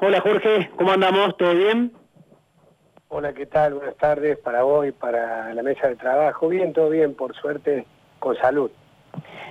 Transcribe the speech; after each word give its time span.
Hola 0.00 0.20
Jorge, 0.20 0.70
¿cómo 0.76 0.92
andamos? 0.92 1.36
¿Todo 1.36 1.54
bien? 1.54 1.92
Hola, 3.08 3.32
¿qué 3.32 3.46
tal? 3.46 3.74
Buenas 3.74 3.96
tardes 3.96 4.38
para 4.38 4.64
hoy, 4.64 4.92
para 4.92 5.52
la 5.52 5.62
mesa 5.64 5.88
de 5.88 5.96
trabajo. 5.96 6.46
Bien, 6.46 6.72
todo 6.72 6.90
bien, 6.90 7.14
por 7.14 7.34
suerte, 7.34 7.84
con 8.20 8.36
salud. 8.36 8.70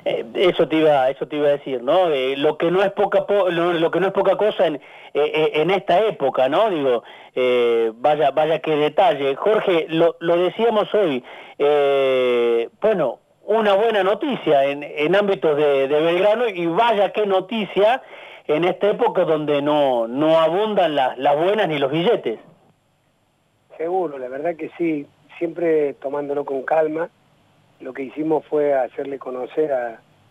Eh, 0.05 0.25
eso 0.35 0.65
te 0.69 0.77
iba, 0.77 1.09
eso 1.09 1.27
te 1.27 1.35
iba 1.35 1.49
a 1.49 1.57
decir, 1.57 1.83
¿no? 1.83 2.07
Eh, 2.11 2.37
lo 2.37 2.57
que 2.57 2.71
no 2.71 2.81
es 2.81 2.93
poca, 2.93 3.25
lo, 3.49 3.91
que 3.91 3.99
no 3.99 4.07
es 4.07 4.13
poca 4.13 4.37
cosa 4.37 4.67
en, 4.67 4.75
eh, 5.13 5.51
en 5.55 5.69
esta 5.69 5.99
época, 6.05 6.47
¿no? 6.47 6.69
Digo, 6.69 7.03
vaya, 7.95 8.31
vaya 8.31 8.59
qué 8.59 8.77
detalle. 8.77 9.35
Jorge, 9.35 9.87
lo, 9.89 10.15
lo 10.21 10.37
decíamos 10.37 10.87
hoy. 10.93 11.25
bueno, 12.79 13.19
una 13.43 13.73
buena 13.73 14.01
noticia 14.01 14.63
en, 14.63 14.81
en 14.81 15.13
ámbitos 15.13 15.57
de, 15.57 15.89
de 15.89 16.01
Belgrano 16.01 16.47
y 16.47 16.67
vaya 16.67 17.11
qué 17.11 17.25
noticia 17.25 18.01
en 18.47 18.63
esta 18.63 18.91
época 18.91 19.25
donde 19.25 19.61
no, 19.61 20.07
no 20.07 20.39
abundan 20.39 20.95
las, 20.95 21.17
las 21.17 21.37
buenas 21.37 21.67
ni 21.67 21.77
los 21.77 21.91
billetes. 21.91 22.39
Seguro, 23.77 24.17
la 24.17 24.29
verdad 24.29 24.55
que 24.55 24.71
sí, 24.77 25.05
siempre 25.37 25.93
tomándolo 25.95 26.45
con 26.45 26.63
calma. 26.63 27.09
Lo 27.79 27.93
que 27.93 28.03
hicimos 28.03 28.45
fue 28.45 28.73
hacerle 28.73 29.19
conocer 29.19 29.71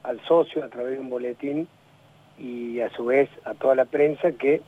al 0.03 0.21
socio 0.27 0.65
a 0.65 0.69
través 0.69 0.95
de 0.95 1.01
un 1.01 1.11
boletín 1.11 1.69
y 2.39 2.81
a 2.81 2.91
su 2.91 3.07
vez 3.07 3.29
a 3.45 3.55
toda 3.55 3.75
la 3.75 3.85
prensa 3.85 4.33
que 4.33 4.63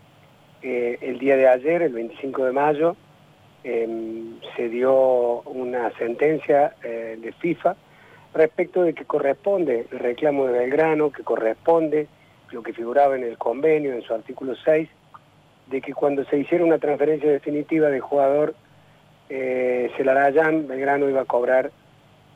eh, 0.63 0.99
el 1.01 1.19
día 1.19 1.37
de 1.37 1.49
ayer, 1.49 1.83
el 1.83 1.93
25 1.93 2.45
de 2.45 2.53
mayo, 2.53 2.97
em, 3.65 4.39
se 4.57 4.69
dio 4.69 5.41
una 5.43 5.91
sentencia 5.99 6.75
eh, 6.83 7.19
de 7.21 7.33
FIFA 7.33 7.77
respecto 8.35 8.83
de 8.83 8.95
que 8.95 9.05
corresponde 9.05 9.87
el 9.91 9.99
reclamo 9.99 10.47
de 10.47 10.53
Belgrano, 10.53 11.11
que 11.11 11.25
corresponde 11.25 12.07
lo 12.51 12.63
que 12.63 12.73
figuraba 12.73 13.17
en 13.17 13.25
el 13.25 13.39
convenio, 13.39 13.93
en 13.93 14.03
su 14.03 14.15
artículo 14.15 14.55
6, 14.65 14.89
de 15.67 15.81
que 15.81 15.93
cuando 15.93 16.25
se 16.25 16.39
hiciera 16.39 16.65
una 16.65 16.79
transferencia 16.79 17.31
definitiva 17.31 17.89
de 17.89 18.01
jugador 18.01 18.55
eh, 19.29 19.91
Belgrano 19.99 21.09
iba 21.09 21.21
a 21.21 21.27
cobrar 21.27 21.71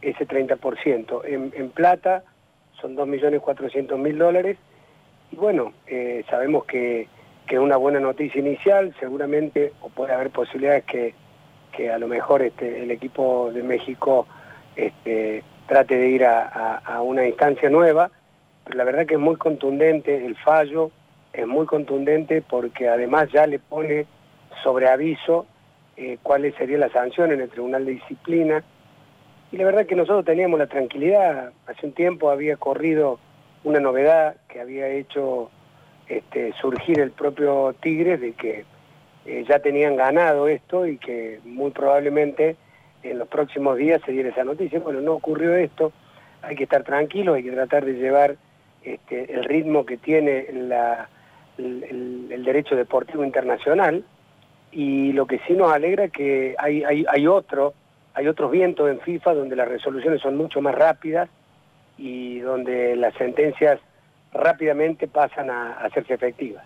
ese 0.03 0.27
30%. 0.27 1.23
En, 1.25 1.53
en 1.57 1.71
plata 1.71 2.25
son 2.81 2.97
2.400.000 2.97 4.17
dólares. 4.17 4.59
Y 5.31 5.37
bueno, 5.37 5.73
eh, 5.87 6.25
sabemos 6.29 6.65
que, 6.65 7.09
es 7.49 7.59
una 7.59 7.77
buena 7.77 8.01
noticia 8.01 8.41
inicial, 8.41 8.95
seguramente, 8.99 9.75
o 9.83 9.91
puede 9.91 10.15
haber 10.15 10.31
posibilidades 10.31 10.85
que, 10.85 11.15
a 11.91 11.99
lo 11.99 12.09
mejor 12.09 12.41
este, 12.41 12.83
el 12.83 12.91
equipo 12.91 13.51
de 13.53 13.63
México 13.63 14.27
este, 14.75 15.45
trate 15.67 15.97
de 15.97 16.09
ir 16.09 16.25
a, 16.25 17.03
una 17.03 17.27
instancia 17.27 17.69
nueva, 17.69 18.11
la 18.67 18.85
verdad 18.85 19.07
que 19.07 19.15
es 19.15 19.21
muy 19.21 19.37
contundente 19.37 20.25
el 20.25 20.37
fallo, 20.37 20.91
es 21.33 21.47
muy 21.47 21.67
contundente 21.67 22.43
porque 22.43 22.89
además 22.89 23.29
ya 23.33 23.47
le 23.47 23.59
pone 23.59 24.07
sobre 24.63 24.89
aviso 24.89 25.47
eh, 25.97 26.19
cuáles 26.23 26.55
serían 26.55 26.81
las 26.81 26.93
sanciones 26.93 27.35
en 27.35 27.43
el 27.43 27.51
Tribunal 27.51 27.85
de 27.85 27.93
Disciplina. 27.93 28.63
Y 29.51 29.57
la 29.57 29.65
verdad 29.65 29.87
que 29.87 29.97
nosotros 29.97 30.25
teníamos 30.25 30.59
la 30.59 30.67
tranquilidad, 30.67 31.53
hace 31.67 31.87
un 31.87 31.93
tiempo 31.93 32.31
había 32.31 32.57
corrido 32.57 33.19
una 33.65 33.81
novedad 33.81 34.37
que 34.49 34.61
había 34.61 34.89
hecho 34.89 35.51
este, 36.09 36.53
surgir 36.61 37.01
el 37.01 37.11
propio 37.11 37.75
Tigres 37.81 38.21
de 38.21 38.33
que 38.33 38.65
eh, 39.25 39.45
ya 39.49 39.59
tenían 39.59 39.97
ganado 39.97 40.49
esto 40.49 40.87
y 40.87 40.99
que 40.99 41.41
muy 41.45 41.71
probablemente 41.71 42.57
en 43.03 43.19
los 43.19 43.29
próximos 43.29 43.77
días 43.77 44.01
se 44.05 44.13
diera 44.13 44.31
esa 44.31 44.45
noticia. 44.45 44.81
Bueno, 44.81 45.01
no 45.01 45.13
ocurrió 45.13 45.55
esto, 45.55 45.93
hay 46.41 46.57
que 46.57 46.65
estar 46.65 46.83
tranquilos, 46.83 47.37
hay 47.37 47.45
que 47.45 47.53
tratar 47.53 47.85
de 47.85 47.95
llevar 47.95 48.37
este, 48.85 49.33
el 49.33 49.45
ritmo 49.45 49.85
que 49.87 49.97
tiene 49.97 50.47
el 51.59 52.45
derecho 52.45 52.77
deportivo 52.77 53.25
internacional, 53.25 54.05
y 54.73 55.13
lo 55.13 55.27
que 55.27 55.39
sí 55.47 55.53
nos 55.53 55.73
alegra 55.73 56.05
es 56.05 56.13
que 56.13 56.57
hay, 56.59 56.83
hay, 56.83 57.05
hay, 57.09 57.27
otro, 57.27 57.75
hay 58.15 58.27
otros 58.27 58.51
vientos 58.51 58.91
en 58.91 59.01
FIFA 59.01 59.35
donde 59.35 59.55
las 59.55 59.69
resoluciones 59.69 60.21
son 60.23 60.37
mucho 60.37 60.61
más 60.63 60.75
rápidas 60.75 61.29
y 61.99 62.41
donde 62.41 62.97
las 62.97 63.15
sentencias 63.15 63.79
rápidamente 64.33 65.07
pasan 65.07 65.51
a, 65.51 65.75
hacerse 65.75 66.15
efectivas. 66.15 66.65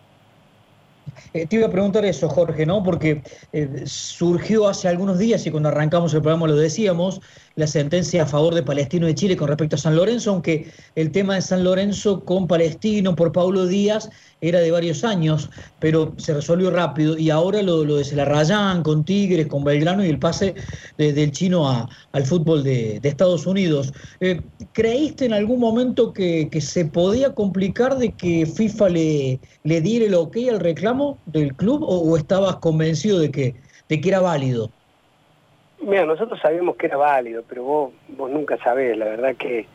Eh, 1.33 1.47
te 1.47 1.57
iba 1.57 1.67
a 1.67 1.71
preguntar 1.71 2.05
eso, 2.05 2.29
Jorge, 2.29 2.65
¿no? 2.65 2.83
Porque 2.83 3.23
eh, 3.53 3.83
surgió 3.87 4.69
hace 4.69 4.89
algunos 4.89 5.19
días 5.19 5.45
y 5.47 5.51
cuando 5.51 5.69
arrancamos 5.69 6.15
el 6.15 6.23
programa 6.23 6.47
lo 6.47 6.57
decíamos, 6.57 7.21
la 7.57 7.67
sentencia 7.67 8.23
a 8.23 8.27
favor 8.27 8.55
de 8.55 8.63
Palestino 8.63 9.07
de 9.07 9.15
Chile 9.15 9.35
con 9.35 9.49
respecto 9.49 9.77
a 9.77 9.79
San 9.79 9.97
Lorenzo, 9.97 10.31
aunque 10.31 10.71
el 10.95 11.11
tema 11.11 11.37
de 11.37 11.43
San 11.43 11.65
Lorenzo 11.65 12.23
con 12.23 12.47
Palestino 12.47 13.17
por 13.17 13.33
Paulo 13.33 13.67
Díaz 13.67 14.11
era 14.43 14.61
de 14.61 14.71
varios 14.71 15.05
años, 15.05 15.49
pero 15.81 16.15
se 16.19 16.35
resolvió 16.35 16.71
rápido 16.71 17.17
y 17.17 17.31
ahora 17.31 17.63
lo, 17.63 17.83
lo 17.87 17.97
de 17.97 18.05
Celarrayán 18.05 18.83
con 18.83 19.05
Tigres, 19.07 19.47
con 19.47 19.65
Belgrano 19.65 20.05
y 20.05 20.11
el 20.11 20.19
pase 20.19 20.55
del 20.99 21.33
chino 21.33 21.89
al 22.13 22.27
fútbol 22.27 22.63
de, 22.63 23.01
Estados 23.03 23.47
Unidos. 23.47 23.95
Eh, 24.21 24.43
¿Creíste 24.73 25.25
en 25.25 25.33
algún 25.33 25.59
momento 25.59 26.13
que, 26.13 26.51
se 26.61 26.85
podía 26.85 27.35
complicar 27.35 27.97
de 27.97 28.13
que 28.13 28.45
FIFA 28.45 28.89
le, 28.91 29.41
le 29.65 29.81
diera 29.81 30.05
el 30.05 30.15
ok 30.15 30.37
al 30.51 30.61
reclamo 30.61 31.19
del 31.25 31.55
club 31.55 31.83
o, 31.83 32.15
estabas 32.19 32.57
convencido 32.57 33.19
de 33.19 33.31
que, 33.31 33.55
de 33.89 34.01
que 34.01 34.09
era 34.11 34.21
válido? 34.21 34.71
Mira, 35.81 36.05
nosotros 36.05 36.41
sabíamos 36.41 36.77
que 36.77 36.87
era 36.87 36.97
válido, 36.97 37.45
pero 37.49 37.63
vos, 37.63 37.93
vos 38.09 38.31
nunca 38.31 38.57
sabés, 38.59 38.97
la 38.97 39.05
verdad 39.05 39.37
que, 39.37 39.67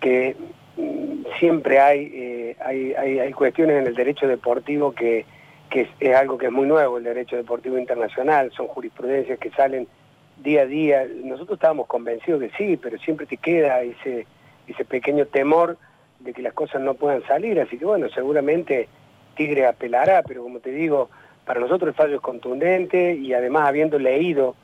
que 0.00 0.36
mm, 0.76 1.24
siempre 1.38 1.78
eh, 1.78 2.56
hay, 2.60 2.92
hay, 2.94 3.18
hay, 3.18 3.32
cuestiones 3.32 3.80
en 3.80 3.86
el 3.86 3.94
derecho 3.94 4.28
deportivo 4.28 4.92
que, 4.92 5.24
que 5.70 5.88
es, 6.00 6.16
algo 6.16 6.36
que 6.36 6.46
es 6.46 6.52
muy 6.52 6.66
nuevo, 6.66 6.98
el 6.98 7.04
derecho 7.04 7.36
deportivo 7.36 7.78
internacional, 7.78 8.52
son 8.52 8.66
jurisprudencias 8.68 9.38
que 9.38 9.50
salen 9.50 9.88
día 10.36 10.62
a 10.62 10.66
día. 10.66 11.06
Nosotros 11.24 11.56
estábamos 11.56 11.86
convencidos 11.86 12.40
que 12.40 12.50
sí, 12.56 12.76
pero 12.76 12.98
siempre 12.98 13.26
te 13.26 13.38
queda 13.38 13.80
ese, 13.80 14.26
ese 14.66 14.84
pequeño 14.84 15.26
temor 15.26 15.78
de 16.20 16.32
que 16.34 16.42
las 16.42 16.52
cosas 16.52 16.82
no 16.82 16.94
puedan 16.94 17.22
salir, 17.26 17.58
así 17.60 17.78
que 17.78 17.84
bueno, 17.84 18.08
seguramente 18.10 18.88
Tigre 19.36 19.66
apelará, 19.66 20.22
pero 20.22 20.42
como 20.42 20.58
te 20.58 20.70
digo, 20.70 21.10
para 21.44 21.60
nosotros 21.60 21.88
el 21.88 21.94
fallo 21.94 22.16
es 22.16 22.20
contundente 22.20 23.14
y 23.14 23.32
además 23.32 23.68
habiendo 23.68 23.98
leído 23.98 24.56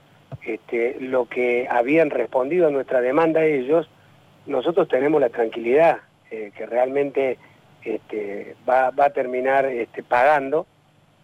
este, 0.45 0.97
lo 1.01 1.27
que 1.27 1.67
habían 1.71 2.11
respondido 2.11 2.69
a 2.69 2.71
nuestra 2.71 3.01
demanda 3.01 3.45
ellos, 3.45 3.89
nosotros 4.47 4.89
tenemos 4.89 5.21
la 5.21 5.31
tranquilidad 5.31 5.99
eh, 6.31 6.53
que 6.57 6.67
realmente 6.67 7.39
este, 7.83 8.57
va, 8.69 8.89
a 8.89 9.11
terminar 9.11 9.67
este, 9.67 10.03
pagando 10.03 10.67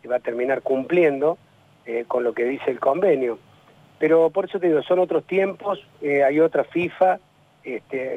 y 0.02 0.08
va 0.08 0.16
a 0.16 0.20
terminar 0.20 0.62
cumpliendo 0.62 1.38
eh, 1.86 2.04
con 2.06 2.24
lo 2.24 2.32
que 2.32 2.44
dice 2.44 2.70
el 2.70 2.80
convenio. 2.80 3.38
Pero 3.98 4.30
por 4.30 4.46
eso 4.46 4.58
te 4.58 4.68
digo, 4.68 4.82
son 4.82 4.98
otros 4.98 5.26
tiempos, 5.26 5.84
eh, 6.00 6.24
hay 6.24 6.40
otra 6.40 6.64
FIFA, 6.64 7.18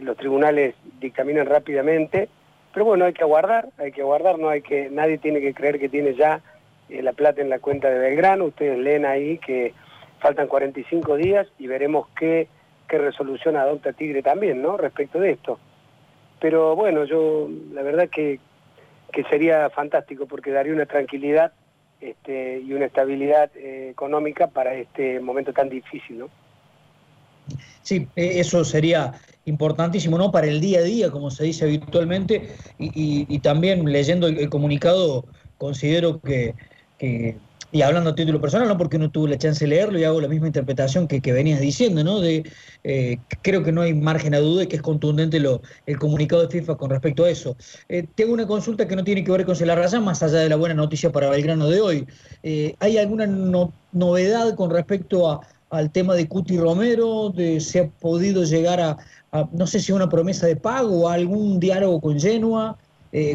los 0.01 0.15
tribunales 0.15 0.73
dictaminan 1.01 1.45
rápidamente, 1.45 2.29
pero 2.73 2.85
bueno, 2.85 3.03
hay 3.03 3.13
que 3.13 3.23
aguardar, 3.23 3.67
hay 3.77 3.91
que 3.91 4.01
aguardar, 4.01 4.39
no 4.39 4.47
hay 4.47 4.61
que, 4.61 4.89
nadie 4.89 5.17
tiene 5.17 5.41
que 5.41 5.53
creer 5.53 5.79
que 5.79 5.89
tiene 5.89 6.15
ya 6.15 6.41
la 6.87 7.11
plata 7.11 7.41
en 7.41 7.49
la 7.49 7.59
cuenta 7.59 7.89
de 7.89 7.99
Belgrano, 7.99 8.45
ustedes 8.45 8.79
leen 8.79 9.05
ahí 9.05 9.37
que 9.39 9.73
faltan 10.23 10.47
45 10.47 11.17
días 11.17 11.45
y 11.59 11.67
veremos 11.67 12.07
qué, 12.17 12.47
qué 12.87 12.97
resolución 12.97 13.57
adopta 13.57 13.91
Tigre 13.91 14.23
también, 14.23 14.61
¿no? 14.61 14.77
Respecto 14.77 15.19
de 15.19 15.31
esto. 15.31 15.59
Pero 16.39 16.77
bueno, 16.77 17.03
yo 17.03 17.49
la 17.73 17.81
verdad 17.83 18.09
que, 18.09 18.39
que 19.11 19.23
sería 19.25 19.69
fantástico 19.69 20.25
porque 20.25 20.51
daría 20.51 20.73
una 20.73 20.85
tranquilidad 20.85 21.51
este, 21.99 22.59
y 22.59 22.73
una 22.73 22.85
estabilidad 22.85 23.51
eh, 23.57 23.89
económica 23.91 24.47
para 24.47 24.73
este 24.75 25.19
momento 25.19 25.51
tan 25.51 25.67
difícil, 25.67 26.19
¿no? 26.19 26.29
Sí, 27.81 28.07
e, 28.15 28.39
eso 28.39 28.63
sería 28.63 29.13
importantísimo, 29.43 30.17
¿no? 30.17 30.31
Para 30.31 30.47
el 30.47 30.61
día 30.61 30.79
a 30.79 30.83
día, 30.83 31.11
como 31.11 31.31
se 31.31 31.43
dice 31.43 31.65
habitualmente, 31.65 32.55
y, 32.79 33.39
también 33.39 33.83
leyendo 33.91 34.27
el, 34.27 34.49
comunicado, 34.49 35.25
considero 35.57 36.21
que, 36.21 36.55
que 36.97 37.35
y 37.73 37.81
hablando 37.81 38.11
a 38.11 38.15
título 38.15 38.39
personal, 38.39 38.67
no 38.67 38.77
porque 38.77 38.99
no 38.99 39.09
tuve 39.09 39.31
la 39.31 39.37
chance 39.39 39.65
de 39.65 39.69
leerlo 39.69 39.97
y 39.97 40.03
hago 40.03 40.21
la 40.21 40.27
misma 40.27 40.45
interpretación 40.45 41.07
que, 41.07 41.19
venías 41.33 41.59
diciendo, 41.59 42.03
¿no? 42.03 42.19
De, 42.19 42.43
eh, 42.83 43.17
creo 43.41 43.63
que 43.63 43.71
no 43.71 43.81
hay 43.81 43.95
margen 43.95 44.35
a 44.35 44.39
duda 44.39 44.63
y 44.63 44.67
que 44.67 44.75
es 44.75 44.81
contundente 44.83 45.39
lo, 45.39 45.59
el 45.87 45.97
comunicado 45.97 46.43
de 46.43 46.49
FIFA 46.49 46.75
con 46.75 46.91
respecto 46.91 47.25
a 47.25 47.31
eso. 47.31 47.57
Eh, 47.89 48.05
tengo 48.13 48.31
una 48.31 48.45
consulta 48.45 48.87
que 48.87 48.95
no 48.95 49.03
tiene 49.03 49.23
que 49.23 49.31
ver 49.31 49.43
con 49.43 49.55
Celarraya, 49.55 49.99
más 49.99 50.21
allá 50.21 50.37
de 50.37 50.49
la 50.49 50.55
buena 50.55 50.75
noticia 50.75 51.11
para 51.11 51.31
Belgrano 51.31 51.67
de 51.67 51.81
hoy. 51.81 52.07
Eh, 52.43 52.75
¿Hay 52.79 52.99
alguna 52.99 53.25
novedad 53.91 54.53
con 54.53 54.69
respecto 54.69 55.41
al 55.71 55.91
tema 55.91 56.13
de 56.13 56.27
Cuti 56.27 56.59
Romero? 56.59 57.33
¿Se 57.57 57.79
ha 57.79 57.87
podido 57.87 58.43
llegar 58.43 58.81
a, 58.81 58.97
no 59.51 59.65
sé 59.65 59.79
si 59.79 59.91
una 59.91 60.09
promesa 60.09 60.45
de 60.45 60.57
pago 60.57 61.05
o 61.05 61.09
algún 61.09 61.59
diálogo 61.59 61.99
con 62.01 62.19
Genoa, 62.19 62.77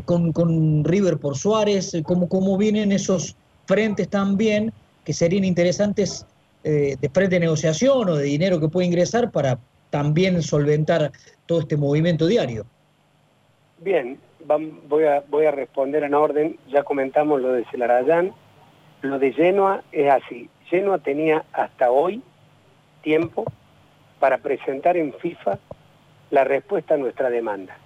con, 0.04 0.32
con 0.32 0.84
River 0.84 1.18
por 1.18 1.36
Suárez? 1.36 1.90
¿Cómo, 2.04 2.28
cómo 2.28 2.56
vienen 2.56 2.92
esos 2.92 3.34
frentes 3.68 4.08
también 4.08 4.72
que 5.04 5.12
serían 5.12 5.44
interesantes 5.44 6.26
eh, 6.64 6.96
de 7.00 7.08
frente 7.10 7.36
de 7.36 7.40
negociación 7.40 8.08
o 8.08 8.16
de 8.16 8.24
dinero 8.24 8.58
que 8.58 8.68
puede 8.68 8.86
ingresar 8.86 9.30
para 9.30 9.58
también 9.90 10.42
solventar 10.42 11.12
todo 11.46 11.60
este 11.60 11.76
movimiento 11.76 12.26
diario. 12.26 12.64
Bien, 13.78 14.18
voy, 14.88 15.04
a, 15.04 15.22
voy 15.28 15.46
a 15.46 15.50
responder 15.50 16.02
en 16.02 16.14
orden. 16.14 16.58
Ya 16.68 16.82
comentamos 16.82 17.40
lo 17.40 17.52
de 17.52 17.64
Celarayán. 17.70 18.32
Lo 19.02 19.18
de 19.18 19.32
Genoa 19.32 19.82
es 19.92 20.10
así. 20.10 20.48
Genoa 20.66 20.98
tenía 20.98 21.44
hasta 21.52 21.90
hoy 21.90 22.22
tiempo 23.02 23.44
para 24.18 24.38
presentar 24.38 24.96
en 24.96 25.12
FIFA 25.12 25.58
la 26.30 26.44
respuesta 26.44 26.94
a 26.94 26.96
nuestra 26.96 27.30
demanda. 27.30 27.76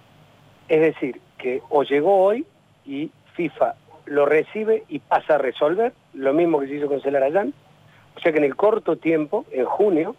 Es 0.69 0.81
decir, 0.81 1.21
que 1.39 1.61
o 1.69 1.83
llegó 1.83 2.25
hoy 2.25 2.47
y 2.87 3.11
FIFA 3.35 3.75
lo 4.07 4.27
recibe 4.27 4.85
y 4.89 4.99
pasa 4.99 5.37
a 5.37 5.39
resolver, 5.39 5.93
lo 6.15 6.33
mismo 6.33 6.61
que 6.61 6.67
se 6.67 6.75
hizo 6.75 6.89
con 6.89 7.01
Celarayán, 7.01 7.55
o 8.17 8.21
sea 8.21 8.33
que 8.33 8.39
en 8.39 8.45
el 8.45 8.57
corto 8.57 8.97
tiempo, 8.97 9.47
en 9.51 9.65
junio, 9.65 10.17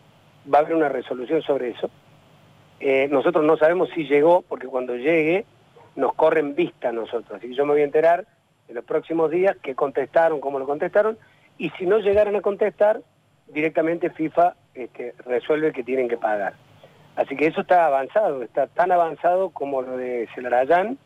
va 0.52 0.60
a 0.60 0.62
haber 0.62 0.76
una 0.76 0.90
resolución 0.90 1.42
sobre 1.42 1.70
eso. 1.70 1.90
Eh, 2.80 3.08
nosotros 3.10 3.44
no 3.46 3.58
sabemos 3.58 3.90
si 3.94 4.06
llegó, 4.06 4.42
porque 4.42 4.68
cuando 4.68 4.96
llegue 4.96 5.46
nos 5.96 6.14
corren 6.16 6.56
vista 6.56 6.90
a 6.90 6.92
nosotros. 6.92 7.38
Así 7.38 7.50
que 7.50 7.56
yo 7.56 7.66
me 7.66 7.74
voy 7.74 7.82
a 7.82 7.86
enterar 7.86 8.26
en 8.68 8.76
los 8.76 8.84
próximos 8.84 9.30
días 9.30 9.56
qué 9.62 9.76
contestaron, 9.76 10.40
cómo 10.40 10.60
lo 10.60 10.66
contestaron, 10.66 11.18
y 11.58 11.70
si 11.72 11.86
no 11.86 12.00
llegaran 12.00 12.36
a 12.36 12.42
contestar, 12.42 13.02
directamente 13.48 14.10
FIFA 14.10 14.56
este, 14.74 15.14
resuelve 15.26 15.72
que 15.72 15.84
tienen 15.84 16.10
que 16.10 16.18
pagar. 16.18 16.54
Así 17.16 17.36
que 17.36 17.46
eso 17.48 17.62
está 17.62 17.86
avanzado, 17.86 18.42
está 18.42 18.68
tan 18.68 18.92
avanzado 18.92 19.52
como 19.52 19.82
lo 19.82 19.98
de 19.98 20.28
Celarayán. 20.34 20.98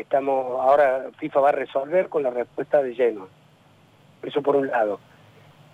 Estamos, 0.00 0.60
ahora 0.60 1.10
FIFA 1.18 1.40
va 1.40 1.48
a 1.50 1.52
resolver 1.52 2.08
con 2.08 2.22
la 2.22 2.30
respuesta 2.30 2.82
de 2.82 2.94
lleno. 2.94 3.28
Eso 4.22 4.40
por 4.42 4.56
un 4.56 4.68
lado. 4.68 4.98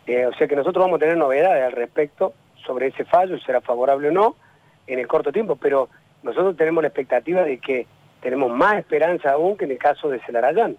Eh, 0.06 0.26
o 0.26 0.32
sea 0.34 0.49
que 0.49 0.56
nosotros 0.56 0.84
vamos 0.84 0.96
a 0.96 1.00
tener 1.00 1.17
novedades 1.17 1.64
al 1.64 1.73
respecto 1.73 2.34
sobre 2.64 2.88
ese 2.88 3.05
fallo, 3.05 3.38
será 3.38 3.61
favorable 3.61 4.08
o 4.08 4.12
no, 4.12 4.37
en 4.87 4.99
el 4.99 5.06
corto 5.06 5.32
tiempo, 5.32 5.56
pero 5.56 5.88
nosotros 6.23 6.56
tenemos 6.56 6.82
la 6.82 6.88
expectativa 6.88 7.43
de 7.43 7.58
que 7.58 7.87
tenemos 8.20 8.50
más 8.50 8.78
esperanza 8.78 9.32
aún 9.32 9.56
que 9.56 9.64
en 9.64 9.73
el 9.73 9.78
caso 9.78 10.08
de 10.08 10.20
Celarayán, 10.20 10.76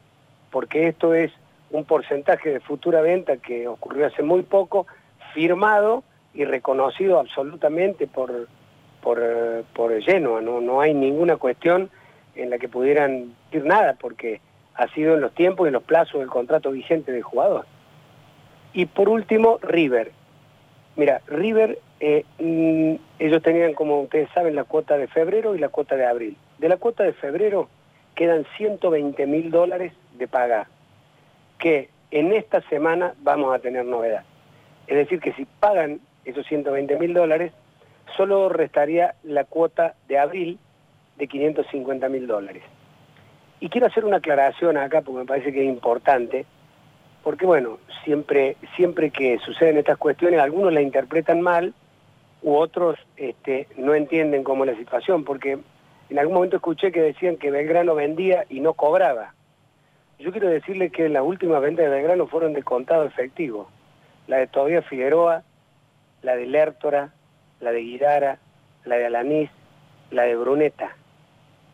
porque 0.51 0.87
esto 0.87 1.13
es 1.13 1.31
un 1.71 1.85
porcentaje 1.85 2.49
de 2.49 2.59
futura 2.59 3.01
venta 3.01 3.37
que 3.37 3.67
ocurrió 3.67 4.07
hace 4.07 4.23
muy 4.23 4.43
poco, 4.43 4.87
firmado 5.33 6.03
y 6.33 6.43
reconocido 6.43 7.19
absolutamente 7.19 8.07
por, 8.07 8.47
por, 9.01 9.21
por 9.73 10.01
Genoa, 10.01 10.41
¿no? 10.41 10.59
no 10.59 10.81
hay 10.81 10.93
ninguna 10.93 11.37
cuestión 11.37 11.89
en 12.37 12.49
la 12.49 12.57
que 12.57 12.69
pudieran 12.69 13.33
decir 13.51 13.65
nada, 13.65 13.95
porque 13.99 14.41
ha 14.75 14.87
sido 14.89 15.15
en 15.15 15.21
los 15.21 15.33
tiempos 15.33 15.65
y 15.65 15.69
en 15.69 15.73
los 15.73 15.83
plazos 15.83 16.19
del 16.19 16.29
contrato 16.29 16.71
vigente 16.71 17.11
del 17.11 17.23
jugador. 17.23 17.65
Y 18.73 18.85
por 18.85 19.09
último, 19.09 19.57
River. 19.61 20.11
Mira, 20.95 21.21
River, 21.27 21.79
eh, 21.99 22.25
mm, 22.39 22.95
ellos 23.19 23.41
tenían, 23.41 23.73
como 23.73 24.01
ustedes 24.01 24.29
saben, 24.33 24.55
la 24.55 24.63
cuota 24.63 24.97
de 24.97 25.07
febrero 25.07 25.55
y 25.55 25.59
la 25.59 25.69
cuota 25.69 25.95
de 25.95 26.05
abril. 26.05 26.37
De 26.59 26.69
la 26.69 26.77
cuota 26.77 27.03
de 27.03 27.13
febrero 27.13 27.69
quedan 28.15 28.45
120 28.57 29.25
mil 29.25 29.51
dólares 29.51 29.93
de 30.17 30.27
pagar, 30.27 30.67
que 31.59 31.89
en 32.11 32.33
esta 32.33 32.61
semana 32.69 33.13
vamos 33.21 33.53
a 33.53 33.59
tener 33.59 33.85
novedad. 33.85 34.23
Es 34.87 34.95
decir, 34.95 35.19
que 35.19 35.33
si 35.33 35.45
pagan 35.45 35.99
esos 36.25 36.45
120 36.47 36.97
mil 36.97 37.13
dólares, 37.13 37.51
solo 38.15 38.49
restaría 38.49 39.15
la 39.23 39.43
cuota 39.43 39.95
de 40.07 40.17
abril 40.17 40.59
de 41.17 41.27
550 41.27 42.09
mil 42.09 42.27
dólares. 42.27 42.63
Y 43.59 43.69
quiero 43.69 43.87
hacer 43.87 44.05
una 44.05 44.17
aclaración 44.17 44.77
acá 44.77 45.01
porque 45.01 45.19
me 45.19 45.25
parece 45.25 45.51
que 45.51 45.61
es 45.61 45.67
importante 45.67 46.45
porque 47.27 47.45
bueno, 47.45 47.79
siempre, 48.05 48.55
siempre 48.77 49.09
que 49.09 49.37
suceden 49.39 49.77
estas 49.77 49.97
cuestiones, 49.97 50.39
algunos 50.39 50.71
la 50.71 50.79
interpretan 50.79 51.41
mal 51.41 51.73
u 52.41 52.55
otros 52.55 52.97
este, 53.17 53.67
no 53.75 53.95
entienden 53.95 54.45
cómo 54.45 54.63
es 54.63 54.71
la 54.71 54.77
situación, 54.77 55.25
porque 55.25 55.59
en 56.09 56.19
algún 56.19 56.35
momento 56.35 56.55
escuché 56.55 56.93
que 56.93 57.01
decían 57.01 57.35
que 57.35 57.51
Belgrano 57.51 57.95
vendía 57.95 58.45
y 58.47 58.61
no 58.61 58.75
cobraba. 58.75 59.33
Yo 60.19 60.31
quiero 60.31 60.47
decirle 60.47 60.89
que 60.89 61.09
las 61.09 61.21
últimas 61.21 61.61
ventas 61.61 61.83
de 61.83 61.91
Belgrano 61.91 62.27
fueron 62.27 62.53
de 62.53 62.63
contado 62.63 63.03
efectivo. 63.03 63.67
La 64.27 64.37
de 64.37 64.47
Todavía 64.47 64.81
Figueroa, 64.81 65.43
la 66.21 66.37
de 66.37 66.45
Lertora, 66.45 67.11
la 67.59 67.73
de 67.73 67.81
Guirara, 67.81 68.39
la 68.85 68.95
de 68.95 69.05
Alanís, 69.05 69.49
la 70.11 70.23
de 70.23 70.37
Bruneta. 70.37 70.95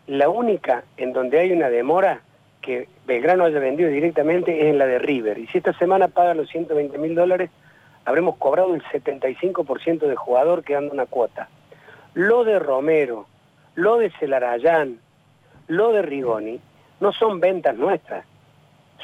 La 0.07 0.29
única 0.29 0.83
en 0.97 1.13
donde 1.13 1.39
hay 1.39 1.51
una 1.51 1.69
demora 1.69 2.21
que 2.61 2.87
Belgrano 3.05 3.45
haya 3.45 3.59
vendido 3.59 3.89
directamente 3.89 4.61
es 4.61 4.65
en 4.65 4.77
la 4.77 4.85
de 4.85 4.99
River. 4.99 5.37
Y 5.37 5.47
si 5.47 5.59
esta 5.59 5.73
semana 5.73 6.07
paga 6.07 6.33
los 6.33 6.49
120 6.49 6.97
mil 6.97 7.15
dólares, 7.15 7.49
habremos 8.05 8.37
cobrado 8.37 8.73
el 8.73 8.83
75% 8.83 9.99
de 9.99 10.15
jugador 10.15 10.63
quedando 10.63 10.93
una 10.93 11.05
cuota. 11.05 11.49
Lo 12.13 12.43
de 12.43 12.59
Romero, 12.59 13.27
lo 13.75 13.97
de 13.97 14.11
Celarayán, 14.11 14.99
lo 15.67 15.91
de 15.91 16.01
Rigoni, 16.01 16.59
no 16.99 17.11
son 17.11 17.39
ventas 17.39 17.75
nuestras. 17.75 18.25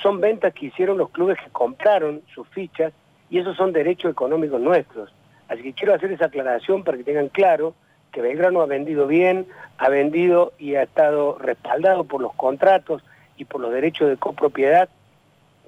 Son 0.01 0.21
ventas 0.21 0.53
que 0.53 0.67
hicieron 0.67 0.97
los 0.97 1.09
clubes 1.09 1.37
que 1.37 1.49
compraron 1.51 2.21
sus 2.33 2.47
fichas 2.49 2.93
y 3.29 3.39
esos 3.39 3.57
son 3.57 3.73
derechos 3.73 4.11
económicos 4.11 4.61
nuestros. 4.61 5.13
Así 5.47 5.63
que 5.63 5.73
quiero 5.73 5.93
hacer 5.93 6.11
esa 6.11 6.25
aclaración 6.25 6.83
para 6.83 6.97
que 6.97 7.03
tengan 7.03 7.29
claro 7.29 7.73
que 8.11 8.21
Belgrano 8.21 8.61
ha 8.61 8.65
vendido 8.65 9.07
bien, 9.07 9.45
ha 9.77 9.89
vendido 9.89 10.53
y 10.57 10.75
ha 10.75 10.83
estado 10.83 11.37
respaldado 11.37 12.03
por 12.03 12.21
los 12.21 12.33
contratos 12.33 13.03
y 13.37 13.45
por 13.45 13.61
los 13.61 13.71
derechos 13.71 14.09
de 14.09 14.17
copropiedad 14.17 14.89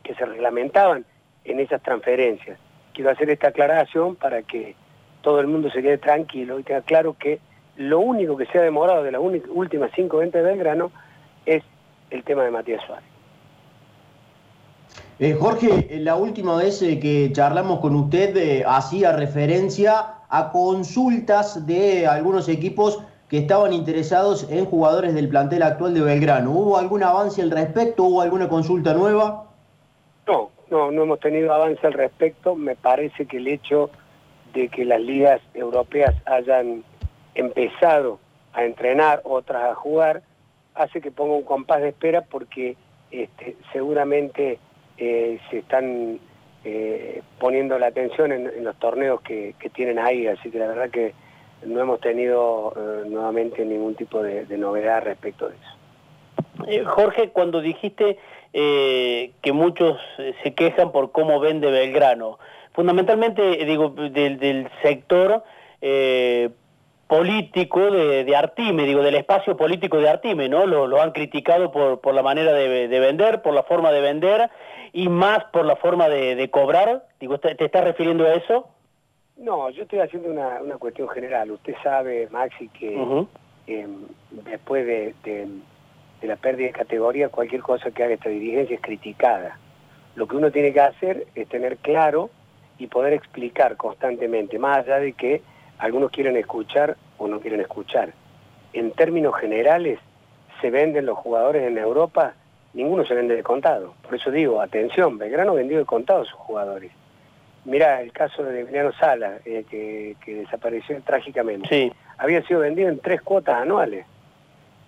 que 0.04 0.16
se 0.16 0.26
reglamentaban 0.26 1.06
en 1.46 1.60
esas 1.60 1.82
transferencias. 1.82 2.60
Quiero 2.94 3.12
hacer 3.12 3.30
esta 3.30 3.50
aclaración 3.50 4.16
para 4.16 4.42
que 4.42 4.76
todo 5.22 5.40
el 5.40 5.48
mundo 5.48 5.70
se 5.70 5.82
quede 5.82 5.98
tranquilo 5.98 6.60
y 6.60 6.64
tenga 6.64 6.82
claro 6.82 7.16
que 7.18 7.40
lo 7.78 8.00
único 8.00 8.36
que 8.38 8.46
se 8.48 8.60
ha 8.60 8.62
demorado 8.62 9.04
de 9.04 9.12
las 9.12 9.22
últimas 9.22 9.92
cinco 9.96 10.18
ventas 10.18 10.44
de 10.44 10.50
Belgrano 10.50 10.92
es 11.46 11.64
el 12.10 12.24
tema 12.24 12.44
de 12.44 12.52
Matías 12.52 12.84
Suárez. 12.86 13.06
Eh, 15.20 15.38
Jorge, 15.40 16.00
la 16.00 16.16
última 16.16 16.58
vez 16.58 16.82
eh, 16.82 17.00
que 17.00 17.32
charlamos 17.32 17.80
con 17.80 17.96
usted 17.96 18.36
eh, 18.36 18.64
hacía 18.68 19.14
referencia 19.14 20.16
a 20.32 20.50
consultas 20.50 21.68
de 21.68 22.08
algunos 22.08 22.48
equipos 22.50 23.04
que 23.30 23.38
estaban 23.38 23.74
interesados 23.74 24.50
en 24.50 24.66
jugadores 24.66 25.14
del 25.14 25.30
plantel 25.30 25.62
actual 25.62 25.94
de 25.94 26.02
Belgrano. 26.02 26.52
¿Hubo 26.52 26.78
algún 26.78 27.04
avance 27.04 27.42
al 27.42 27.52
respecto? 27.52 28.04
¿Hubo 28.04 28.22
alguna 28.22 28.50
consulta 28.50 28.94
nueva? 28.94 29.46
No, 30.28 30.50
no, 30.70 30.92
no 30.92 31.04
hemos 31.04 31.20
tenido 31.20 31.54
avance 31.54 31.86
al 31.86 31.94
respecto. 31.94 32.56
Me 32.56 32.76
parece 32.76 33.26
que 33.26 33.38
el 33.38 33.48
hecho 33.48 33.90
de 34.54 34.70
que 34.70 34.86
las 34.86 35.02
ligas 35.02 35.42
europeas 35.54 36.16
hayan 36.26 36.84
empezado 37.36 38.20
a 38.54 38.64
entrenar, 38.64 39.22
otras 39.24 39.72
a 39.72 39.76
jugar, 39.76 40.24
hace 40.76 41.02
que 41.02 41.12
ponga 41.12 41.36
un 41.36 41.44
compás 41.44 41.82
de 41.82 41.90
espera 41.90 42.22
porque 42.22 42.76
este, 43.12 43.58
seguramente 43.74 44.60
eh, 44.98 45.40
se 45.50 45.60
están 45.60 46.20
eh, 46.64 47.24
poniendo 47.40 47.80
la 47.80 47.88
atención 47.88 48.32
en, 48.32 48.64
los 48.64 48.76
torneos 48.78 49.22
que, 49.22 49.56
tienen 49.74 49.98
ahí, 49.98 50.28
así 50.28 50.52
que 50.52 50.60
la 50.60 50.68
verdad 50.68 50.92
que 50.92 51.14
no 51.66 51.80
hemos 51.80 52.00
tenido 52.00 52.74
eh, 52.76 53.10
nuevamente 53.10 53.66
ningún 53.66 53.96
tipo 53.96 54.22
de, 54.22 54.46
novedad 54.58 55.04
respecto 55.04 55.50
de 55.50 55.56
eso. 55.56 56.68
Eh, 56.68 56.84
Jorge, 56.86 57.30
cuando 57.30 57.62
dijiste 57.62 58.20
que 58.54 59.54
muchos 59.54 59.98
se 60.44 60.54
quejan 60.54 60.92
por 60.92 61.12
cómo 61.14 61.40
vende 61.40 61.72
Belgrano, 61.72 62.38
fundamentalmente 62.74 63.42
digo 63.66 63.90
del, 63.90 64.70
sector 64.84 65.44
político 67.12 67.92
de, 67.92 68.36
Artime, 68.36 68.86
digo 68.86 69.04
del 69.04 69.16
espacio 69.16 69.58
político 69.58 69.98
de 69.98 70.10
Artime, 70.10 70.48
¿no? 70.48 70.66
Lo, 70.66 71.02
han 71.02 71.12
criticado 71.12 71.70
por, 71.70 72.14
la 72.14 72.24
manera 72.24 72.54
de, 72.54 72.88
vender, 72.88 73.42
por 73.42 73.54
la 73.54 73.64
forma 73.64 73.92
de 73.92 74.00
vender 74.00 74.50
y 74.94 75.10
más 75.10 75.46
por 75.46 75.66
la 75.66 75.76
forma 75.76 76.10
de, 76.10 76.50
cobrar. 76.50 77.08
Digo, 77.20 77.40
¿te 77.40 77.64
estás 77.64 77.84
refiriendo 77.84 78.26
a 78.26 78.34
eso? 78.34 78.68
No, 79.38 79.70
yo 79.72 79.84
estoy 79.84 80.00
haciendo 80.00 80.30
una, 80.30 80.60
cuestión 80.78 81.10
general. 81.10 81.52
Usted 81.52 81.76
sabe, 81.84 82.28
Maxi, 82.30 82.68
que 82.70 83.26
em, 83.68 84.06
después 84.30 84.86
de, 84.86 85.48
la 86.22 86.36
pérdida 86.36 86.68
de 86.68 86.74
categoría, 86.74 87.30
cualquier 87.30 87.62
cosa 87.62 87.92
que 87.92 88.04
haga 88.04 88.14
esta 88.14 88.30
dirigencia 88.30 88.76
es 88.76 88.82
criticada. 88.82 89.58
Lo 90.16 90.28
que 90.28 90.36
uno 90.36 90.52
tiene 90.52 90.74
que 90.74 90.82
hacer 90.82 91.26
es 91.34 91.48
tener 91.48 91.78
claro 91.78 92.30
y 92.78 92.88
poder 92.88 93.14
explicar 93.14 93.78
constantemente, 93.78 94.60
más 94.60 94.80
allá 94.80 95.00
de 95.00 95.14
que 95.14 95.42
algunos 95.78 96.12
quieren 96.12 96.38
escuchar 96.38 96.98
o 97.18 97.28
no 97.28 97.40
quieren 97.40 97.62
escuchar. 97.62 98.14
En 98.74 98.92
términos 98.92 99.36
generales, 99.40 100.00
se 100.62 100.70
venden 100.70 101.08
los 101.08 101.18
jugadores 101.18 101.64
en 101.64 101.78
Europa, 101.78 102.36
ninguno 102.74 103.06
se 103.06 103.14
vende 103.14 103.36
de 103.36 103.44
contado. 103.44 103.94
Por 104.02 104.16
eso 104.16 104.32
digo, 104.32 104.62
atención, 104.62 105.18
Belgrano 105.18 105.54
vendió 105.54 105.78
de 105.78 105.86
contado 105.86 106.22
a 106.22 106.26
sus 106.26 106.34
jugadores. 106.34 106.92
Mira, 107.64 108.02
el 108.02 108.12
caso 108.12 108.44
de 108.44 108.62
Emiliano 108.62 108.92
Sala, 108.94 109.38
eh, 109.46 109.66
que, 109.70 110.16
desapareció 110.26 111.00
trágicamente. 111.04 111.68
Sí. 111.70 111.94
Había 112.18 112.42
sido 112.44 112.62
vendido 112.62 112.90
en 112.90 113.00
tres 113.00 113.22
cuotas 113.22 113.62
anuales. 113.62 114.06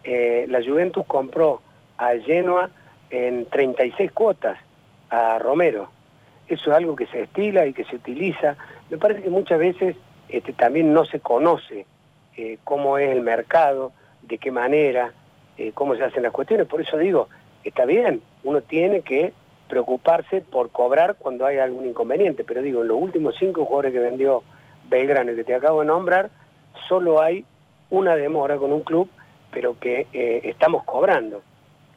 Eh, 0.04 0.46
la 0.50 0.64
Juventus 0.64 1.06
compró 1.06 1.62
a 1.98 2.14
Genoa 2.18 2.72
en 3.12 3.46
36 3.46 4.12
cuotas 4.12 4.58
a 5.10 5.38
Romero. 5.38 5.90
Eso 6.48 6.72
es 6.72 6.76
algo 6.76 6.96
que 6.96 7.06
se 7.08 7.22
estila 7.22 7.66
y 7.68 7.74
que 7.74 7.84
se 7.86 7.96
utiliza. 7.96 8.56
Me 8.90 8.98
parece 8.98 9.22
que 9.22 9.30
muchas 9.30 9.60
veces 9.60 9.96
este, 10.28 10.54
también 10.54 10.94
no 10.94 11.06
se 11.06 11.20
conoce 11.20 11.86
eh, 12.36 12.58
cómo 12.64 12.98
es 12.98 13.12
el 13.12 13.22
mercado, 13.22 13.92
de 14.24 14.40
qué 14.40 14.52
manera, 14.52 15.12
cómo 15.76 15.96
se 15.96 16.04
hacen 16.04 16.24
las 16.24 16.32
cuestiones. 16.32 16.66
Por 16.66 16.82
eso 16.82 16.98
digo, 16.98 17.30
está 17.64 17.86
bien, 17.86 18.22
uno 18.44 18.62
tiene 18.62 19.02
que 19.02 19.34
preocuparse 19.68 20.42
por 20.42 20.70
cobrar 20.70 21.16
cuando 21.18 21.46
hay 21.46 21.58
algún 21.58 21.88
inconveniente. 21.88 22.44
Pero 22.44 22.62
digo, 22.62 22.82
en 22.82 22.90
los 22.90 23.02
últimos 23.02 23.36
cinco 23.40 23.66
jugadores 23.66 23.94
que 23.94 24.00
vendió 24.00 24.44
Belgrano 24.90 25.36
que 25.36 25.44
te 25.44 25.56
acabo 25.56 25.82
de 25.82 25.88
nombrar, 25.88 26.30
solo 26.88 27.22
hay 27.22 27.46
una 27.90 28.16
demora 28.16 28.58
con 28.58 28.72
un 28.72 28.82
club, 28.82 29.10
pero 29.52 29.80
que 29.80 30.08
eh, 30.14 30.42
estamos 30.44 30.84
cobrando. 30.84 31.42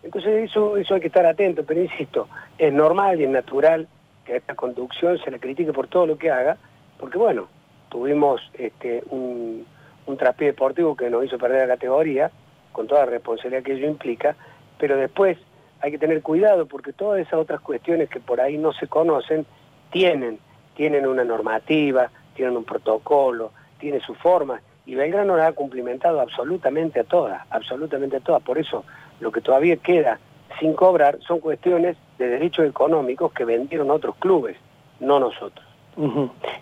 Entonces 0.02 0.48
eso, 0.50 0.76
eso 0.76 0.94
hay 0.94 1.00
que 1.00 1.08
estar 1.08 1.26
atento, 1.26 1.64
pero 1.64 1.82
insisto, 1.82 2.28
es 2.58 2.72
normal 2.72 3.20
y 3.20 3.24
es 3.24 3.30
natural 3.30 3.88
que 4.24 4.34
a 4.34 4.36
esta 4.36 4.54
conducción 4.54 5.18
se 5.18 5.30
le 5.30 5.40
critique 5.40 5.72
por 5.72 5.88
todo 5.88 6.06
lo 6.06 6.18
que 6.18 6.30
haga, 6.30 6.56
porque 6.98 7.18
bueno, 7.18 7.48
tuvimos 7.88 8.40
este, 8.54 9.02
un, 9.10 9.66
un 10.06 10.16
traspié 10.16 10.48
deportivo 10.48 10.96
que 10.96 11.10
nos 11.10 11.24
hizo 11.24 11.38
perder 11.38 11.66
la 11.66 11.74
categoría, 11.74 12.30
con 12.72 12.86
toda 12.86 13.04
la 13.04 13.10
responsabilidad 13.12 13.62
que 13.62 13.72
ello 13.72 13.88
implica, 13.88 14.36
pero 14.78 14.96
después 14.96 15.38
hay 15.86 15.92
que 15.92 15.98
tener 15.98 16.20
cuidado 16.20 16.66
porque 16.66 16.92
todas 16.92 17.20
esas 17.20 17.34
otras 17.34 17.60
cuestiones 17.60 18.08
que 18.08 18.18
por 18.18 18.40
ahí 18.40 18.58
no 18.58 18.72
se 18.72 18.88
conocen 18.88 19.46
tienen, 19.92 20.40
tienen 20.74 21.06
una 21.06 21.22
normativa, 21.22 22.10
tienen 22.34 22.56
un 22.56 22.64
protocolo, 22.64 23.52
tiene 23.78 24.00
su 24.00 24.16
forma, 24.16 24.60
y 24.84 24.96
Belgrano 24.96 25.36
la 25.36 25.46
ha 25.46 25.52
cumplimentado 25.52 26.20
absolutamente 26.20 26.98
a 26.98 27.04
todas, 27.04 27.40
absolutamente 27.50 28.16
a 28.16 28.20
todas. 28.20 28.42
Por 28.42 28.58
eso 28.58 28.84
lo 29.20 29.30
que 29.30 29.40
todavía 29.40 29.76
queda 29.76 30.18
sin 30.58 30.74
cobrar 30.74 31.20
son 31.20 31.38
cuestiones 31.38 31.96
de 32.18 32.30
derechos 32.30 32.66
económicos 32.66 33.32
que 33.32 33.44
vendieron 33.44 33.88
otros 33.92 34.16
clubes, 34.16 34.56
no 34.98 35.20
nosotros. 35.20 35.64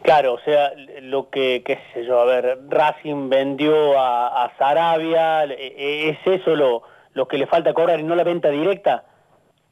Claro, 0.03 0.35
o 0.35 0.39
sea, 0.41 0.73
lo 1.01 1.31
que, 1.31 1.63
qué 1.65 1.79
sé 1.95 2.05
yo, 2.05 2.21
a 2.21 2.27
ver, 2.27 2.59
Racing 2.69 3.31
vendió 3.31 3.99
a, 3.99 4.45
a 4.45 4.55
Sarabia, 4.59 5.45
e, 5.45 5.75
e, 5.77 6.09
¿es 6.11 6.19
eso 6.27 6.55
lo, 6.55 6.83
lo 7.15 7.27
que 7.27 7.39
le 7.39 7.47
falta 7.47 7.73
cobrar 7.73 8.01
y 8.01 8.03
no 8.03 8.15
la 8.15 8.23
venta 8.25 8.51
directa? 8.51 9.05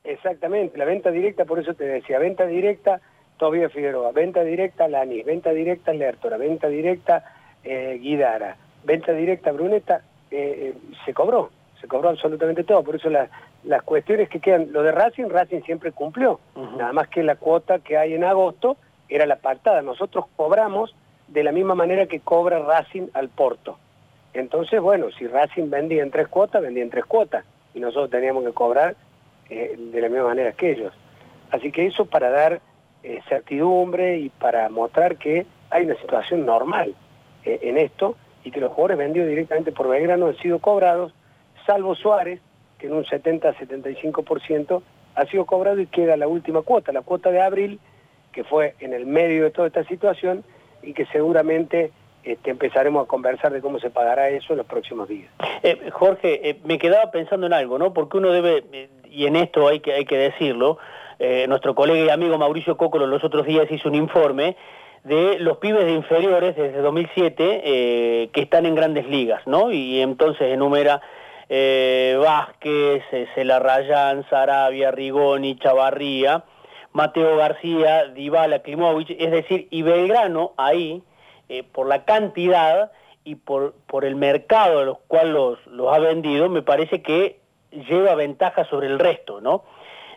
Exactamente, 0.05 0.79
la 0.79 0.85
venta 0.85 1.11
directa, 1.11 1.45
por 1.45 1.61
eso 1.61 1.75
te 1.75 1.85
decía, 1.85 2.19
venta 2.19 2.47
directa, 2.47 3.01
todavía 3.37 3.69
Figueroa, 3.69 4.11
venta 4.13 4.43
directa 4.43 4.89
Lanis, 4.89 5.25
venta 5.25 5.51
directa 5.53 5.93
Lertora, 5.93 6.37
venta 6.37 6.69
directa 6.69 7.25
eh, 7.63 7.99
Guidara, 8.01 8.57
venta 8.85 9.13
directa 9.13 9.53
Bruneta, 9.53 10.03
eh, 10.31 10.75
eh, 10.75 10.95
se 11.05 11.15
cobró, 11.15 11.51
se 11.81 11.87
cobró 11.87 12.09
absolutamente 12.09 12.65
todo, 12.65 12.83
por 12.83 12.97
eso 12.97 13.09
las 13.11 13.83
cuestiones 13.85 14.29
que 14.29 14.41
quedan, 14.41 14.73
lo 14.73 14.83
de 14.83 14.91
Racing, 14.91 15.29
Racing 15.29 15.63
siempre 15.63 15.93
cumplió, 15.93 16.41
nada 16.77 16.93
más 16.93 17.07
que 17.09 17.23
la 17.23 17.37
cuota 17.37 17.79
que 17.79 17.97
hay 17.97 18.15
en 18.15 18.25
agosto 18.25 18.77
era 19.09 19.25
la 19.25 19.37
pactada, 19.37 19.83
nosotros 19.83 20.25
cobramos 20.35 20.97
de 21.29 21.45
la 21.45 21.53
misma 21.53 21.77
manera 21.77 22.07
que 22.07 22.21
cobra 22.21 22.59
Racing 22.59 23.09
al 23.15 23.29
Porto. 23.29 23.79
Entonces, 24.35 24.81
bueno, 24.81 25.11
si 25.17 25.27
Racing 25.27 25.71
vendía 25.71 26.03
en 26.03 26.11
tres 26.11 26.27
cuotas, 26.27 26.61
vendía 26.61 26.83
en 26.83 26.91
tres 26.91 27.05
cuotas, 27.05 27.45
y 27.75 27.81
nosotros 27.81 28.11
teníamos 28.11 28.45
que 28.45 28.53
cobrar 28.53 28.97
de 29.79 30.01
la 30.01 30.09
misma 30.09 30.29
manera 30.29 30.53
que 30.53 30.73
ellos. 30.73 30.93
Así 31.51 31.71
que 31.71 31.87
eso 31.87 32.07
para 32.07 32.31
dar 32.31 32.61
certidumbre 33.29 34.19
y 34.19 34.29
para 34.29 34.69
mostrar 34.69 35.17
que 35.17 35.47
hay 35.71 35.85
una 35.85 35.97
situación 35.97 36.47
normal. 36.47 36.95
Eh, 37.45 37.59
en 37.63 37.77
esto 37.77 38.15
y 38.45 38.53
que 38.53 38.61
los 38.61 38.71
jugadores 38.71 38.99
vendidos 38.99 39.29
directamente 39.29 39.73
por 39.73 39.89
Belgrano 39.89 40.27
han 40.27 40.37
sido 40.37 40.61
cobrados, 40.61 41.13
salvo 41.67 41.97
Suárez, 41.97 42.41
que 42.79 42.87
en 42.87 42.93
un 42.93 43.05
70-75% 43.05 44.83
ha 45.17 45.27
sido 45.27 45.45
cobrado 45.45 45.81
y 45.81 45.87
queda 45.87 46.17
la 46.17 46.29
última 46.29 46.63
cuota, 46.63 46.93
la 46.93 47.03
cuota 47.03 47.31
de 47.33 47.41
abril, 47.41 47.81
que 48.31 48.45
fue 48.45 48.77
en 48.79 48.93
el 48.93 49.07
medio 49.07 49.45
de 49.45 49.51
toda 49.51 49.67
esta 49.67 49.85
situación 49.85 50.45
y 50.83 50.95
que 50.95 51.05
seguramente 51.07 51.91
este, 52.23 52.51
empezaremos 52.51 53.05
a 53.05 53.09
conversar 53.09 53.53
de 53.53 53.61
cómo 53.61 53.81
se 53.81 53.91
pagará 53.91 54.29
eso 54.29 54.53
en 54.53 54.59
los 54.59 54.67
próximos 54.67 55.09
días. 55.09 55.31
Eh, 55.65 55.91
Jorge, 55.91 56.49
eh, 56.49 56.61
me 56.65 56.79
quedaba 56.79 57.11
pensando 57.11 57.47
en 57.47 57.53
algo, 57.53 57.77
¿no? 57.79 57.93
Porque 57.93 58.19
uno 58.19 58.31
debe, 58.31 58.63
y 59.13 59.27
en 59.27 59.37
esto 59.37 59.69
hay 59.69 59.81
que, 59.81 59.93
hay 59.93 60.05
que 60.05 60.17
decirlo, 60.17 60.79
nuestro 61.47 61.77
colega 61.77 62.05
y 62.05 62.09
amigo 62.09 62.37
Mauricio 62.37 62.77
Cócolo 62.77 63.07
los 63.07 63.23
otros 63.23 63.47
días 63.47 63.71
hizo 63.71 63.89
un 63.89 63.95
informe 63.95 64.57
de 65.05 65.39
los 65.41 65.59
pibes 65.59 65.85
de 65.85 65.93
inferiores 65.93 66.57
desde 66.57 66.81
2007 66.81 67.63
eh, 67.65 68.31
que 68.33 68.43
están 68.43 68.67
en 68.67 68.75
grandes 68.75 69.07
ligas, 69.09 69.45
¿no? 69.47 69.73
Y 69.73 70.01
entonces 70.01 70.53
enumera 70.53 71.01
eh, 71.49 72.17
Vázquez, 72.23 73.03
eh, 73.13 73.27
Celarrayán, 73.35 74.25
Sarabia, 74.31 74.91
Rigoni, 74.93 75.59
Chavarría, 75.59 76.45
Mateo 76.93 77.37
García, 77.37 78.07
Dybala, 78.09 78.61
Klimovic, 78.61 79.11
es 79.11 79.31
decir, 79.31 79.67
y 79.71 79.83
Belgrano 79.83 80.53
ahí, 80.57 81.03
por 81.73 81.87
la 81.87 82.07
cantidad 82.07 82.93
y 83.25 83.35
por, 83.35 83.75
por 83.87 84.07
el 84.07 84.17
mercado 84.17 84.79
de 84.79 84.87
los 84.87 84.99
cuales 85.07 85.35
los, 85.35 85.67
los 85.67 85.95
ha 85.95 85.99
vendido, 85.99 86.49
me 86.49 86.63
parece 86.63 87.03
que 87.03 87.41
lleva 87.89 88.15
ventaja 88.15 88.65
sobre 88.65 88.87
el 88.87 88.99
resto, 88.99 89.41
¿no? 89.41 89.65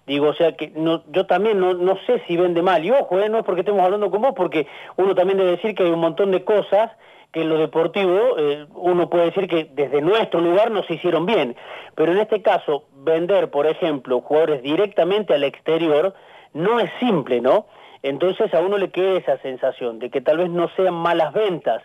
Digo, 0.05 0.27
o 0.27 0.33
sea 0.33 0.51
que 0.51 0.71
no, 0.75 1.03
yo 1.07 1.25
también 1.25 1.59
no, 1.59 1.73
no 1.73 1.97
sé 2.05 2.21
si 2.27 2.37
vende 2.37 2.61
mal. 2.61 2.85
Y 2.85 2.91
ojo, 2.91 3.19
eh, 3.19 3.29
no 3.29 3.39
es 3.39 3.43
porque 3.43 3.61
estemos 3.61 3.81
hablando 3.81 4.11
con 4.11 4.21
vos, 4.21 4.33
porque 4.35 4.67
uno 4.97 5.15
también 5.15 5.39
debe 5.39 5.51
decir 5.51 5.73
que 5.73 5.83
hay 5.83 5.89
un 5.89 5.99
montón 5.99 6.31
de 6.31 6.43
cosas 6.43 6.91
que 7.31 7.41
en 7.41 7.49
lo 7.49 7.57
deportivo 7.57 8.37
eh, 8.37 8.65
uno 8.75 9.09
puede 9.09 9.25
decir 9.25 9.47
que 9.47 9.67
desde 9.73 10.01
nuestro 10.01 10.39
lugar 10.39 10.71
no 10.71 10.83
se 10.83 10.93
hicieron 10.93 11.25
bien. 11.25 11.55
Pero 11.95 12.11
en 12.11 12.19
este 12.19 12.41
caso, 12.41 12.85
vender, 12.93 13.49
por 13.49 13.65
ejemplo, 13.65 14.21
jugadores 14.21 14.61
directamente 14.61 15.33
al 15.33 15.43
exterior 15.43 16.13
no 16.53 16.79
es 16.79 16.89
simple, 16.99 17.41
¿no? 17.41 17.65
Entonces 18.03 18.53
a 18.53 18.61
uno 18.61 18.77
le 18.77 18.89
queda 18.89 19.17
esa 19.17 19.37
sensación 19.39 19.97
de 19.99 20.11
que 20.11 20.21
tal 20.21 20.37
vez 20.37 20.49
no 20.49 20.69
sean 20.75 20.93
malas 20.93 21.33
ventas. 21.33 21.81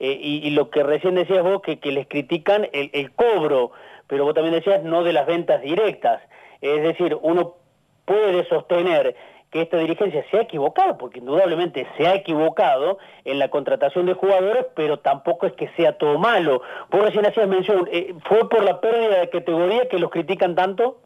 Eh, 0.00 0.18
y, 0.20 0.50
lo 0.50 0.70
que 0.70 0.82
recién 0.82 1.14
decías 1.14 1.42
vos, 1.42 1.62
que, 1.62 1.78
que 1.78 1.92
les 1.92 2.08
critican 2.08 2.68
el, 2.72 2.90
el 2.92 3.12
cobro, 3.12 3.72
pero 4.06 4.24
vos 4.24 4.34
también 4.34 4.54
decías 4.54 4.82
no 4.82 5.02
de 5.02 5.12
las 5.12 5.26
ventas 5.26 5.62
directas. 5.62 6.22
Es 6.60 6.82
decir, 6.82 7.16
uno 7.20 7.56
puede 8.04 8.44
sostener 8.48 9.16
que 9.54 9.62
esta 9.62 9.78
dirigencia 9.78 10.24
se 10.32 10.36
ha 10.36 10.42
equivocado, 10.42 10.98
porque 10.98 11.20
indudablemente 11.20 11.86
se 11.96 12.08
ha 12.08 12.16
equivocado 12.16 12.98
en 13.24 13.38
la 13.38 13.50
contratación 13.50 14.04
de 14.06 14.14
jugadores, 14.14 14.66
pero 14.74 14.98
tampoco 14.98 15.46
es 15.46 15.52
que 15.52 15.68
sea 15.76 15.96
todo 15.96 16.18
malo. 16.18 16.60
Vos 16.90 17.02
recién 17.02 17.24
hacías 17.24 17.46
mención, 17.46 17.88
eh, 17.92 18.14
¿fue 18.26 18.48
por 18.48 18.64
la 18.64 18.80
pérdida 18.80 19.20
de 19.20 19.30
categoría 19.30 19.88
que 19.88 20.00
los 20.00 20.10
critican 20.10 20.56
tanto? 20.56 21.00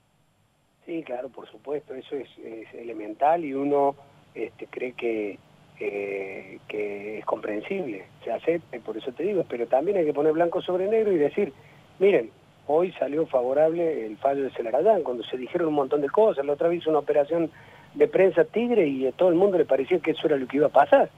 Sí, 0.86 1.02
claro, 1.02 1.28
por 1.28 1.46
supuesto, 1.50 1.92
eso 1.92 2.16
es, 2.16 2.28
elemental 2.72 3.44
y 3.44 3.52
uno 3.52 3.94
este, 4.34 4.66
cree 4.66 4.92
que, 4.94 5.38
eh, 5.78 6.58
que 6.68 7.18
es 7.18 7.26
comprensible, 7.26 8.06
se 8.24 8.32
acepta, 8.32 8.78
por 8.78 8.96
eso 8.96 9.12
te 9.12 9.24
digo, 9.24 9.44
pero 9.46 9.66
también 9.66 9.98
hay 9.98 10.06
que 10.06 10.14
poner 10.14 10.32
blanco 10.32 10.62
sobre 10.62 10.88
negro 10.88 11.12
y 11.12 11.18
decir, 11.18 11.52
miren, 11.98 12.30
hoy 12.68 12.92
salió 12.92 13.26
favorable 13.26 14.06
el 14.06 14.16
fallo 14.18 14.44
de 14.44 14.50
Celarayán, 14.50 15.02
cuando 15.02 15.24
se 15.24 15.36
dijeron 15.36 15.68
un 15.68 15.74
montón 15.74 16.00
de 16.00 16.08
cosas, 16.08 16.46
la 16.46 16.52
otra 16.52 16.68
vez 16.68 16.78
hizo 16.78 16.90
una 16.90 17.00
operación 17.00 17.50
de 17.94 18.06
prensa 18.06 18.44
tigre 18.44 18.86
y 18.86 19.06
a 19.06 19.12
todo 19.12 19.30
el 19.30 19.34
mundo 19.34 19.58
le 19.58 19.64
parecía 19.64 19.98
que 19.98 20.12
eso 20.12 20.26
era 20.26 20.36
lo 20.36 20.46
que 20.46 20.58
iba 20.58 20.66
a 20.66 20.70
pasar, 20.70 21.10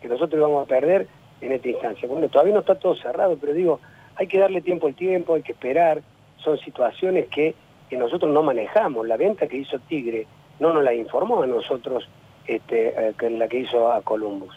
que 0.00 0.08
nosotros 0.08 0.38
íbamos 0.38 0.64
a 0.64 0.68
perder 0.68 1.08
en 1.40 1.52
esta 1.52 1.68
instancia. 1.68 2.06
Bueno, 2.06 2.28
todavía 2.28 2.54
no 2.54 2.60
está 2.60 2.74
todo 2.74 2.94
cerrado, 2.94 3.36
pero 3.40 3.54
digo, 3.54 3.80
hay 4.16 4.26
que 4.26 4.38
darle 4.38 4.60
tiempo 4.60 4.86
al 4.86 4.94
tiempo, 4.94 5.34
hay 5.34 5.42
que 5.42 5.52
esperar, 5.52 6.02
son 6.36 6.58
situaciones 6.58 7.28
que, 7.28 7.54
que 7.88 7.96
nosotros 7.96 8.30
no 8.30 8.42
manejamos. 8.42 9.06
La 9.06 9.16
venta 9.16 9.46
que 9.46 9.56
hizo 9.56 9.78
Tigre 9.80 10.26
no 10.60 10.72
nos 10.72 10.84
la 10.84 10.94
informó 10.94 11.42
a 11.42 11.46
nosotros 11.46 12.08
este, 12.46 13.08
eh, 13.08 13.30
la 13.30 13.48
que 13.48 13.60
hizo 13.60 13.90
a 13.90 14.02
Columbus. 14.02 14.54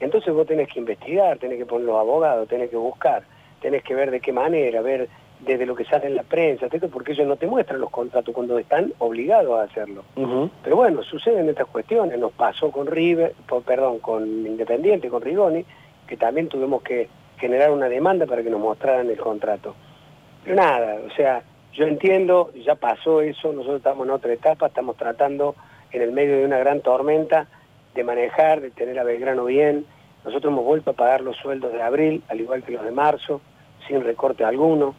Entonces 0.00 0.32
vos 0.32 0.46
tenés 0.46 0.68
que 0.68 0.78
investigar, 0.78 1.38
tenés 1.38 1.58
que 1.58 1.66
poner 1.66 1.86
los 1.86 1.98
abogados, 1.98 2.48
tenés 2.48 2.70
que 2.70 2.76
buscar, 2.76 3.24
tenés 3.60 3.82
que 3.82 3.94
ver 3.94 4.10
de 4.10 4.20
qué 4.20 4.32
manera, 4.32 4.82
ver 4.82 5.08
desde 5.44 5.66
lo 5.66 5.74
que 5.74 5.84
sale 5.84 6.06
en 6.06 6.14
la 6.14 6.22
prensa, 6.22 6.68
porque 6.90 7.12
ellos 7.12 7.26
no 7.26 7.36
te 7.36 7.46
muestran 7.46 7.80
los 7.80 7.90
contratos 7.90 8.34
cuando 8.34 8.58
están 8.58 8.92
obligados 8.98 9.58
a 9.58 9.64
hacerlo. 9.64 10.04
Pero 10.62 10.76
bueno, 10.76 11.02
suceden 11.02 11.48
estas 11.48 11.66
cuestiones, 11.66 12.18
nos 12.18 12.32
pasó 12.32 12.70
con 12.70 12.86
River, 12.86 13.34
perdón, 13.66 13.98
con 13.98 14.24
Independiente, 14.46 15.08
con 15.08 15.22
Rigoni, 15.22 15.64
que 16.06 16.16
también 16.16 16.48
tuvimos 16.48 16.82
que 16.82 17.08
generar 17.38 17.70
una 17.70 17.88
demanda 17.88 18.26
para 18.26 18.42
que 18.42 18.50
nos 18.50 18.60
mostraran 18.60 19.10
el 19.10 19.18
contrato. 19.18 19.74
Pero 20.44 20.56
nada, 20.56 20.98
o 21.06 21.10
sea, 21.14 21.42
yo 21.72 21.86
entiendo, 21.86 22.52
ya 22.54 22.76
pasó 22.76 23.20
eso, 23.20 23.52
nosotros 23.52 23.78
estamos 23.78 24.06
en 24.06 24.12
otra 24.12 24.32
etapa, 24.32 24.66
estamos 24.66 24.96
tratando 24.96 25.54
en 25.92 26.02
el 26.02 26.12
medio 26.12 26.38
de 26.38 26.44
una 26.44 26.58
gran 26.58 26.80
tormenta 26.80 27.46
de 27.94 28.04
manejar, 28.04 28.60
de 28.60 28.70
tener 28.70 28.98
a 28.98 29.04
Belgrano 29.04 29.44
bien. 29.44 29.84
Nosotros 30.24 30.52
hemos 30.52 30.64
vuelto 30.64 30.90
a 30.90 30.94
pagar 30.94 31.20
los 31.20 31.36
sueldos 31.36 31.72
de 31.72 31.82
abril, 31.82 32.22
al 32.28 32.40
igual 32.40 32.62
que 32.62 32.72
los 32.72 32.84
de 32.84 32.90
marzo, 32.90 33.40
sin 33.86 34.02
recorte 34.02 34.44
alguno. 34.44 34.94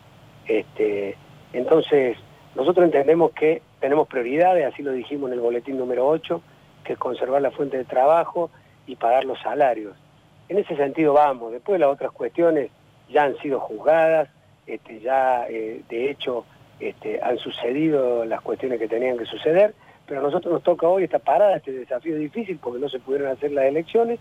Este, 0.48 1.18
entonces, 1.54 2.18
nosotros 2.56 2.86
entendemos 2.86 3.32
que 3.32 3.62
tenemos 3.80 4.08
prioridades, 4.08 4.66
así 4.66 4.84
lo 4.84 4.92
dijimos 4.92 5.30
en 5.30 5.36
el 5.36 5.42
boletín 5.42 5.78
número 5.78 6.08
8, 6.08 6.42
que 6.84 6.94
es 6.94 7.00
conservar 7.00 7.42
la 7.42 7.52
fuente 7.52 7.78
de 7.78 7.86
trabajo 7.86 8.50
y 8.88 8.96
pagar 8.96 9.25
los 9.25 9.40
salarios. 9.42 9.96
En 10.48 10.58
ese 10.58 10.75
sentido 10.75 11.14
vamos, 11.14 11.52
después 11.52 11.80
las 11.80 11.90
otras 11.90 12.12
cuestiones 12.12 12.70
ya 13.10 13.24
han 13.24 13.36
sido 13.38 13.60
juzgadas, 13.60 14.30
este, 14.68 15.00
ya 15.00 15.48
eh, 15.50 15.82
de 15.90 16.10
hecho 16.10 16.46
este, 16.80 17.22
han 17.22 17.38
sucedido 17.38 18.25
las 18.25 18.42
cuestiones 18.42 18.80
que 18.80 18.88
tenían 18.88 19.18
que 19.18 19.25
suceder, 19.25 19.74
pero 20.06 20.20
a 20.20 20.24
nosotros 20.24 20.54
nos 20.54 20.64
toca 20.64 20.88
hoy 20.88 21.04
esta 21.04 21.20
parada, 21.20 21.58
este 21.58 21.72
desafío 21.72 22.16
difícil 22.16 22.60
porque 22.62 22.80
no 22.80 22.90
se 22.90 23.00
pudieron 23.00 23.30
hacer 23.30 23.52
las 23.52 23.66
elecciones 23.66 24.20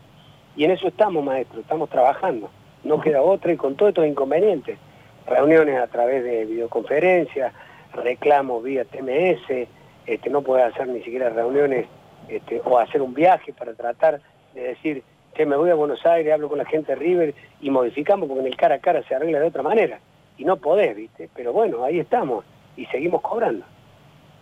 y 0.57 0.65
en 0.65 0.71
eso 0.71 0.89
estamos, 0.89 1.23
maestro, 1.23 1.61
estamos 1.61 1.91
trabajando. 1.91 2.51
No 2.85 3.01
queda 3.01 3.23
otra 3.23 3.53
y 3.53 3.57
con 3.57 3.77
todos 3.77 3.91
estos 3.91 4.07
inconvenientes 4.07 4.79
reuniones 5.27 5.81
a 5.81 5.87
través 5.87 6.25
de 6.25 6.45
videoconferencias, 6.45 7.53
reclamos 7.93 8.63
vía 8.63 8.85
TMS, 8.85 9.69
este, 10.07 10.31
no 10.31 10.43
puede 10.43 10.63
hacer 10.63 10.89
ni 10.89 11.03
siquiera 11.03 11.31
reuniones 11.31 11.87
este, 12.29 12.61
o 12.65 12.79
hacer 12.79 13.03
un 13.03 13.15
viaje 13.15 13.53
para 13.53 13.75
tratar 13.75 14.21
de 14.55 14.63
decir, 14.63 15.03
que 15.35 15.47
me 15.47 15.57
voy 15.57 15.71
a 15.71 15.75
Buenos 15.75 16.05
Aires, 16.07 16.33
hablo 16.33 16.49
con 16.49 16.59
la 16.59 16.65
gente 16.65 16.93
de 16.93 16.97
River 16.97 17.35
y 17.61 17.71
modificamos 17.71 18.29
porque 18.29 18.43
en 18.43 18.47
el 18.47 18.57
cara 18.57 18.77
a 18.77 18.79
cara 18.79 19.03
se 19.03 19.15
arregla 19.15 19.41
de 19.41 19.49
otra 19.49 19.63
manera. 19.63 19.99
Y 20.39 20.45
no 20.45 20.57
podés, 20.57 20.97
¿viste? 20.97 21.29
Pero 21.35 21.53
bueno, 21.53 21.85
ahí 21.85 21.99
estamos 21.99 22.45
y 22.77 22.87
seguimos 22.87 23.21
cobrando. 23.21 23.65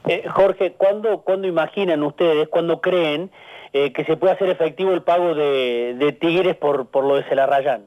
Eh, 0.06 0.24
Jorge, 0.28 0.72
¿cuándo, 0.72 1.22
¿cuándo 1.22 1.46
imaginan 1.46 2.02
ustedes, 2.02 2.48
cuándo 2.48 2.80
creen 2.80 3.30
eh, 3.72 3.92
que 3.92 4.04
se 4.04 4.16
puede 4.16 4.34
hacer 4.34 4.50
efectivo 4.50 4.92
el 4.92 5.02
pago 5.02 5.34
de, 5.34 6.16
Tigres 6.20 6.56
por, 6.56 6.86
por 6.86 7.04
lo 7.04 7.16
de 7.16 7.24
Celarrayán? 7.24 7.84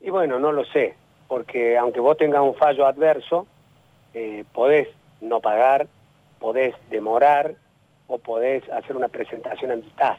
Y 0.00 0.10
bueno, 0.10 0.38
no 0.38 0.52
lo 0.52 0.64
sé, 0.66 0.94
porque 1.30 1.78
aunque 1.78 2.00
vos 2.00 2.16
tengas 2.16 2.42
un 2.42 2.56
fallo 2.56 2.84
adverso, 2.84 3.46
eh, 4.14 4.42
podés 4.52 4.88
no 5.20 5.38
pagar, 5.38 5.86
podés 6.40 6.74
demorar 6.90 7.54
o 8.08 8.18
podés 8.18 8.68
hacer 8.68 8.96
una 8.96 9.06
presentación 9.06 9.70
ante 9.70 9.88
TAS. 9.90 10.18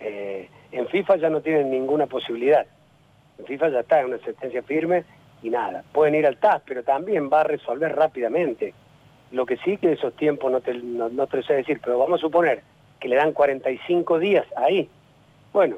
Eh, 0.00 0.48
en 0.72 0.88
FIFA 0.88 1.18
ya 1.18 1.30
no 1.30 1.42
tienen 1.42 1.70
ninguna 1.70 2.06
posibilidad. 2.06 2.66
En 3.38 3.46
FIFA 3.46 3.68
ya 3.68 3.80
está, 3.80 4.00
en 4.00 4.06
una 4.06 4.18
sentencia 4.18 4.64
firme 4.64 5.04
y 5.44 5.50
nada. 5.50 5.84
Pueden 5.92 6.16
ir 6.16 6.26
al 6.26 6.38
TAS, 6.38 6.60
pero 6.66 6.82
también 6.82 7.30
va 7.32 7.42
a 7.42 7.44
resolver 7.44 7.94
rápidamente. 7.94 8.74
Lo 9.30 9.46
que 9.46 9.58
sí 9.58 9.76
que 9.76 9.92
esos 9.92 10.12
tiempos 10.16 10.50
no 10.50 10.60
te, 10.60 10.74
no, 10.74 11.08
te 11.28 11.36
lo 11.36 11.42
sé 11.44 11.54
decir, 11.54 11.80
pero 11.80 12.00
vamos 12.00 12.18
a 12.18 12.22
suponer 12.22 12.62
que 12.98 13.06
le 13.06 13.14
dan 13.14 13.32
45 13.32 14.18
días 14.18 14.46
ahí. 14.56 14.90
Bueno, 15.52 15.76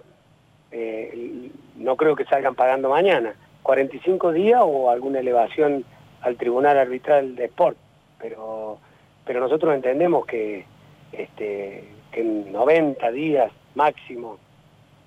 eh, 0.71 1.51
no 1.77 1.97
creo 1.97 2.17
que 2.17 2.25
salgan 2.25 2.55
pagando 2.55 2.89
mañana. 2.89 3.35
45 3.69 4.33
días 4.33 4.63
o 4.65 4.89
alguna 4.89 5.21
elevación 5.21 5.85
al 6.23 6.37
Tribunal 6.37 6.79
Arbitral 6.79 7.37
de 7.37 7.45
Sport. 7.45 7.77
Pero, 8.19 8.79
pero 9.27 9.41
nosotros 9.41 9.75
entendemos 9.75 10.25
que, 10.25 10.65
este, 11.13 11.85
que 12.11 12.21
en 12.23 12.51
90 12.51 13.11
días 13.11 13.53
máximo 13.75 14.39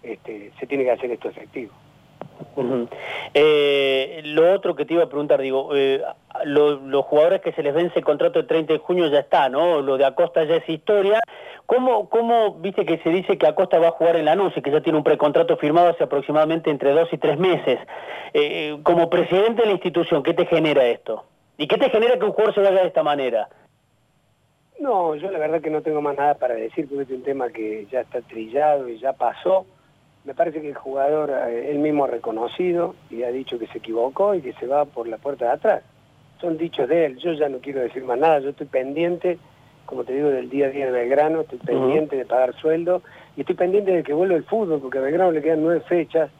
este, 0.03 0.51
se 0.59 0.67
tiene 0.67 0.83
que 0.83 0.91
hacer 0.91 1.09
esto 1.09 1.29
efectivo. 1.29 1.71
Eh, 3.33 4.21
lo 4.25 4.53
otro 4.53 4.75
que 4.75 4.85
te 4.85 4.93
iba 4.93 5.03
a 5.03 5.09
preguntar, 5.09 5.41
digo, 5.41 5.75
eh, 5.75 6.03
los 6.45 7.05
jugadores 7.05 7.41
que 7.41 7.51
se 7.53 7.63
les 7.63 7.73
vence 7.73 7.99
el 7.99 8.05
contrato 8.05 8.39
el 8.39 8.47
30 8.47 8.73
de 8.73 8.79
junio 8.79 9.07
ya 9.07 9.19
está, 9.19 9.49
¿no? 9.49 9.81
Lo 9.81 9.97
de 9.97 10.05
Acosta 10.05 10.43
ya 10.43 10.55
es 10.55 10.69
historia. 10.69 11.19
¿Cómo, 11.65 12.09
cómo 12.09 12.55
viste 12.55 12.85
que 12.85 12.97
se 12.99 13.09
dice 13.09 13.37
que 13.37 13.47
Acosta 13.47 13.79
va 13.79 13.89
a 13.89 13.91
jugar 13.91 14.15
en 14.17 14.25
la 14.25 14.35
NUS 14.35 14.57
y 14.57 14.61
que 14.61 14.71
ya 14.71 14.81
tiene 14.81 14.97
un 14.97 15.03
precontrato 15.03 15.57
firmado 15.57 15.89
hace 15.89 16.03
aproximadamente 16.03 16.69
entre 16.69 16.91
dos 16.91 17.07
y 17.11 17.17
tres 17.17 17.37
meses? 17.37 17.79
Eh, 18.33 18.77
como 18.83 19.09
presidente 19.09 19.61
de 19.61 19.67
la 19.67 19.73
institución, 19.73 20.23
¿qué 20.23 20.33
te 20.33 20.45
genera 20.45 20.85
esto? 20.85 21.23
¿Y 21.57 21.67
qué 21.67 21.77
te 21.77 21.89
genera 21.89 22.17
que 22.17 22.25
un 22.25 22.31
jugador 22.31 22.53
se 22.55 22.61
vaya 22.61 22.81
de 22.81 22.87
esta 22.87 23.03
manera? 23.03 23.47
No, 24.79 25.15
yo 25.15 25.29
la 25.31 25.39
verdad 25.39 25.61
que 25.61 25.69
no 25.69 25.81
tengo 25.81 26.01
más 26.01 26.17
nada 26.17 26.33
para 26.33 26.55
decir 26.55 26.87
porque 26.89 27.03
es 27.03 27.09
un 27.11 27.23
tema 27.23 27.49
que 27.49 27.85
ya 27.91 28.01
está 28.01 28.21
trillado 28.21 28.89
y 28.89 28.97
ya 28.99 29.13
pasó 29.13 29.65
me 30.23 30.35
parece 30.35 30.61
que 30.61 30.69
el 30.69 30.75
jugador 30.75 31.31
eh, 31.31 31.71
él 31.71 31.79
mismo 31.79 32.05
ha 32.05 32.07
reconocido 32.07 32.95
y 33.09 33.23
ha 33.23 33.31
dicho 33.31 33.57
que 33.57 33.67
se 33.67 33.79
equivocó 33.79 34.35
y 34.35 34.41
que 34.41 34.53
se 34.53 34.67
va 34.67 34.85
por 34.85 35.07
la 35.07 35.17
puerta 35.17 35.45
de 35.45 35.51
atrás. 35.51 35.83
Son 36.41 36.57
dichos 36.57 36.89
de 36.89 37.05
él, 37.05 37.17
yo 37.19 37.33
ya 37.33 37.47
no 37.49 37.59
quiero 37.59 37.81
decir 37.81 38.03
más 38.03 38.17
nada, 38.17 38.39
yo 38.39 38.49
estoy 38.49 38.65
pendiente, 38.65 39.37
como 39.85 40.03
te 40.03 40.13
digo, 40.13 40.29
del 40.29 40.49
día 40.49 40.65
a 40.65 40.69
día 40.69 40.87
de 40.87 40.91
Belgrano, 40.91 41.41
estoy 41.41 41.59
pendiente 41.59 42.15
de 42.15 42.25
pagar 42.25 42.55
sueldo 42.55 43.03
y 43.37 43.41
estoy 43.41 43.55
pendiente 43.55 43.91
de 43.91 44.01
que 44.01 44.13
vuelva 44.13 44.35
el 44.35 44.43
fútbol, 44.43 44.81
porque 44.81 44.97
a 44.97 45.01
Belgrano 45.01 45.31
le 45.31 45.43
quedan 45.43 45.61
nueve 45.61 45.81
fechas 45.81 46.31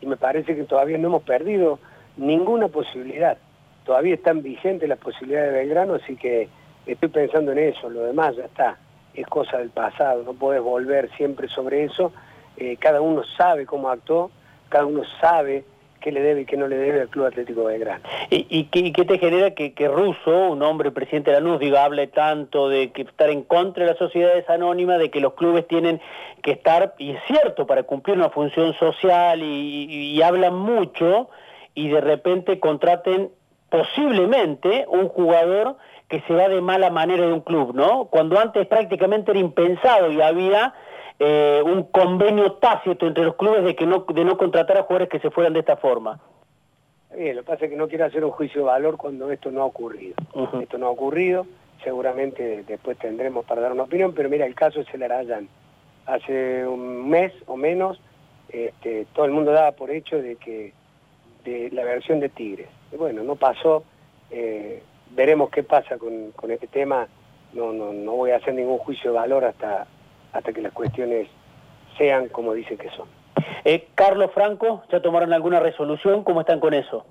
y 0.00 0.06
me 0.06 0.16
parece 0.16 0.54
que 0.54 0.62
todavía 0.62 0.96
no 0.96 1.08
hemos 1.08 1.24
perdido 1.24 1.80
ninguna 2.16 2.68
posibilidad. 2.68 3.36
Todavía 3.84 4.14
están 4.14 4.42
vigentes 4.42 4.88
las 4.88 4.98
posibilidades 4.98 5.52
de 5.52 5.58
Belgrano, 5.58 5.94
así 5.94 6.14
que 6.14 6.48
estoy 6.86 7.08
pensando 7.08 7.50
en 7.50 7.58
eso, 7.58 7.90
lo 7.90 8.04
demás 8.04 8.36
ya 8.36 8.44
está, 8.44 8.78
es 9.12 9.26
cosa 9.26 9.58
del 9.58 9.70
pasado, 9.70 10.22
no 10.22 10.34
puedes 10.34 10.62
volver 10.62 11.10
siempre 11.16 11.48
sobre 11.48 11.82
eso. 11.82 12.12
Eh, 12.56 12.76
cada 12.78 13.00
uno 13.00 13.24
sabe 13.36 13.66
cómo 13.66 13.88
actuó, 13.88 14.30
cada 14.68 14.86
uno 14.86 15.02
sabe 15.20 15.64
qué 15.98 16.12
le 16.12 16.20
debe 16.20 16.42
y 16.42 16.44
qué 16.44 16.56
no 16.56 16.68
le 16.68 16.76
debe 16.76 17.00
al 17.02 17.08
Club 17.08 17.26
Atlético 17.26 17.64
Belgrano. 17.64 18.02
¿Y, 18.30 18.46
y, 18.48 18.64
qué, 18.92 19.04
te 19.04 19.18
genera 19.18 19.52
que, 19.52 19.74
que 19.74 19.88
Russo, 19.88 20.50
un 20.50 20.62
hombre 20.62 20.90
presidente 20.90 21.30
de 21.30 21.40
la 21.40 21.46
luz, 21.46 21.58
diga, 21.60 21.84
hable 21.84 22.06
tanto 22.06 22.68
de 22.68 22.92
que 22.92 23.02
estar 23.02 23.30
en 23.30 23.42
contra 23.42 23.84
de 23.84 23.90
las 23.90 23.98
sociedades 23.98 24.48
anónimas, 24.48 24.98
de 24.98 25.10
que 25.10 25.20
los 25.20 25.34
clubes 25.34 25.66
tienen 25.66 26.00
que 26.42 26.52
estar, 26.52 26.94
y 26.98 27.10
es 27.10 27.22
cierto, 27.26 27.66
para 27.66 27.82
cumplir 27.82 28.16
una 28.16 28.30
función 28.30 28.74
social 28.74 29.42
y, 29.42 30.14
y 30.14 30.22
hablan 30.22 30.54
mucho, 30.54 31.28
y 31.74 31.88
de 31.88 32.00
repente 32.00 32.58
contraten 32.60 33.30
posiblemente 33.70 34.86
un 34.88 35.08
jugador 35.08 35.76
que 36.08 36.22
se 36.22 36.34
va 36.34 36.48
de 36.48 36.60
mala 36.60 36.90
manera 36.90 37.26
de 37.26 37.32
un 37.32 37.42
club, 37.42 37.74
¿no? 37.74 38.06
Cuando 38.06 38.38
antes 38.38 38.66
prácticamente 38.66 39.30
era 39.30 39.40
impensado 39.40 40.10
y 40.10 40.20
había 40.22 40.74
eh, 41.18 41.62
un 41.64 41.84
convenio 41.84 42.52
tácito 42.54 43.06
entre 43.06 43.24
los 43.24 43.36
clubes 43.36 43.64
de 43.64 43.74
que 43.74 43.86
no 43.86 44.06
de 44.08 44.24
no 44.24 44.36
contratar 44.36 44.78
a 44.78 44.82
jugadores 44.84 45.08
que 45.08 45.18
se 45.18 45.30
fueran 45.30 45.52
de 45.52 45.60
esta 45.60 45.76
forma. 45.76 46.20
Bien, 47.16 47.34
lo 47.34 47.42
que 47.42 47.46
pasa 47.50 47.64
es 47.64 47.70
que 47.70 47.76
no 47.76 47.88
quiero 47.88 48.04
hacer 48.04 48.24
un 48.24 48.30
juicio 48.30 48.60
de 48.60 48.66
valor 48.66 48.96
cuando 48.96 49.32
esto 49.32 49.50
no 49.50 49.62
ha 49.62 49.64
ocurrido. 49.64 50.14
Esto 50.60 50.78
no 50.78 50.86
ha 50.86 50.90
ocurrido, 50.90 51.46
seguramente 51.82 52.62
después 52.66 52.98
tendremos 52.98 53.44
para 53.46 53.62
dar 53.62 53.72
una 53.72 53.84
opinión, 53.84 54.12
pero 54.14 54.28
mira, 54.28 54.46
el 54.46 54.54
caso 54.54 54.80
es 54.80 54.94
el 54.94 55.02
Arayan. 55.02 55.48
Hace 56.06 56.66
un 56.66 57.08
mes 57.08 57.32
o 57.46 57.56
menos, 57.56 58.00
este, 58.50 59.06
todo 59.12 59.24
el 59.24 59.32
mundo 59.32 59.52
daba 59.52 59.72
por 59.72 59.90
hecho 59.90 60.20
de 60.22 60.36
que 60.36 60.72
de 61.44 61.70
la 61.72 61.84
versión 61.84 62.20
de 62.20 62.28
Tigres. 62.28 62.68
Y 62.92 62.96
bueno, 62.96 63.22
no 63.22 63.36
pasó, 63.36 63.84
eh, 64.30 64.82
veremos 65.10 65.50
qué 65.50 65.62
pasa 65.62 65.98
con, 65.98 66.32
con 66.32 66.50
este 66.50 66.66
tema, 66.66 67.08
no, 67.52 67.72
no, 67.72 67.92
no 67.92 68.12
voy 68.12 68.30
a 68.30 68.36
hacer 68.36 68.54
ningún 68.54 68.78
juicio 68.78 69.10
de 69.10 69.18
valor 69.18 69.44
hasta, 69.44 69.86
hasta 70.32 70.52
que 70.52 70.62
las 70.62 70.72
cuestiones 70.72 71.28
sean 71.96 72.28
como 72.28 72.54
dicen 72.54 72.78
que 72.78 72.90
son. 72.90 73.08
Eh, 73.64 73.88
Carlos 73.94 74.30
Franco, 74.32 74.82
¿ya 74.90 75.00
tomaron 75.00 75.32
alguna 75.32 75.60
resolución? 75.60 76.24
¿Cómo 76.24 76.40
están 76.40 76.60
con 76.60 76.74
eso? 76.74 77.04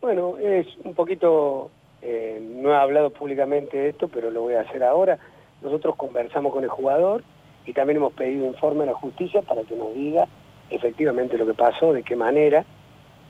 Bueno, 0.00 0.36
es 0.38 0.66
un 0.84 0.94
poquito, 0.94 1.70
eh, 2.02 2.40
no 2.42 2.70
he 2.70 2.76
hablado 2.76 3.10
públicamente 3.10 3.76
de 3.76 3.88
esto, 3.90 4.08
pero 4.08 4.30
lo 4.30 4.42
voy 4.42 4.54
a 4.54 4.62
hacer 4.62 4.82
ahora. 4.82 5.18
Nosotros 5.62 5.96
conversamos 5.96 6.52
con 6.52 6.64
el 6.64 6.70
jugador 6.70 7.22
y 7.66 7.72
también 7.72 7.98
hemos 7.98 8.12
pedido 8.12 8.46
informe 8.46 8.84
a 8.84 8.86
la 8.86 8.94
justicia 8.94 9.42
para 9.42 9.62
que 9.62 9.74
nos 9.74 9.94
diga 9.94 10.26
efectivamente 10.70 11.38
lo 11.38 11.46
que 11.46 11.54
pasó, 11.54 11.92
de 11.92 12.02
qué 12.02 12.16
manera. 12.16 12.64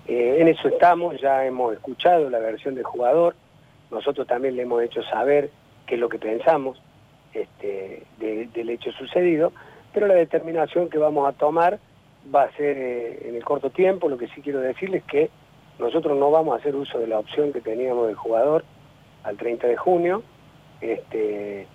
Eh, 0.07 0.37
en 0.39 0.49
eso 0.49 0.69
estamos, 0.69 1.21
ya 1.21 1.45
hemos 1.45 1.73
escuchado 1.75 2.31
la 2.31 2.39
versión 2.39 2.75
del 2.75 2.85
jugador, 2.85 3.35
nosotros 3.91 4.27
también 4.27 4.57
le 4.57 4.63
hemos 4.63 4.83
hecho 4.83 5.03
saber 5.05 5.51
qué 5.87 5.95
es 5.95 6.01
lo 6.01 6.09
que 6.09 6.19
pensamos 6.19 6.81
este, 7.43 8.03
del 8.19 8.71
hecho 8.71 8.93
sucedido, 8.93 9.53
pero 9.93 10.07
la 10.07 10.15
determinación 10.15 10.89
que 10.89 10.99
vamos 10.99 11.29
a 11.29 11.33
tomar 11.33 11.79
va 12.35 12.45
a 12.45 12.53
ser 12.53 12.77
eh, 12.79 13.29
en 13.29 13.35
el 13.37 13.45
corto 13.45 13.71
tiempo, 13.71 14.09
lo 14.09 14.19
que 14.19 14.29
sí 14.29 14.41
quiero 14.43 14.61
decirles 14.61 15.03
es 15.03 15.11
que 15.11 15.31
nosotros 15.79 16.19
no 16.19 16.31
vamos 16.31 16.55
a 16.55 16.59
hacer 16.59 16.75
uso 16.75 16.99
de 16.99 17.07
la 17.07 17.19
opción 17.19 17.53
que 17.53 17.61
teníamos 17.61 18.07
del 18.07 18.17
jugador 18.17 18.65
al 19.23 19.37
30 19.37 19.67
de 19.67 19.77
junio, 19.77 20.23
este, 20.81 21.67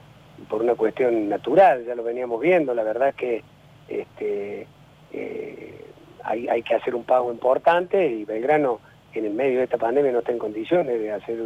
por 0.50 0.62
una 0.62 0.76
cuestión 0.76 1.30
natural, 1.30 1.86
ya 1.86 1.96
lo 1.96 2.04
veníamos 2.04 2.42
viendo, 2.42 2.74
la 2.74 2.84
verdad 2.84 3.14
que 3.14 3.44
este, 3.88 4.68
eh, 5.12 5.86
hay, 6.24 6.48
hay, 6.48 6.64
que 6.64 6.76
hacer 6.76 6.96
un 6.96 7.04
pago 7.04 7.32
importante 7.32 8.08
y 8.08 8.26
Belgrano 8.26 8.80
en 9.14 9.26
el 9.26 9.34
medio 9.34 9.60
de 9.60 9.66
esta 9.66 9.78
pandemia 9.78 10.12
no 10.12 10.20
está 10.20 10.32
en 10.32 10.40
condiciones 10.40 11.00
de 11.00 11.12
hacer 11.12 11.40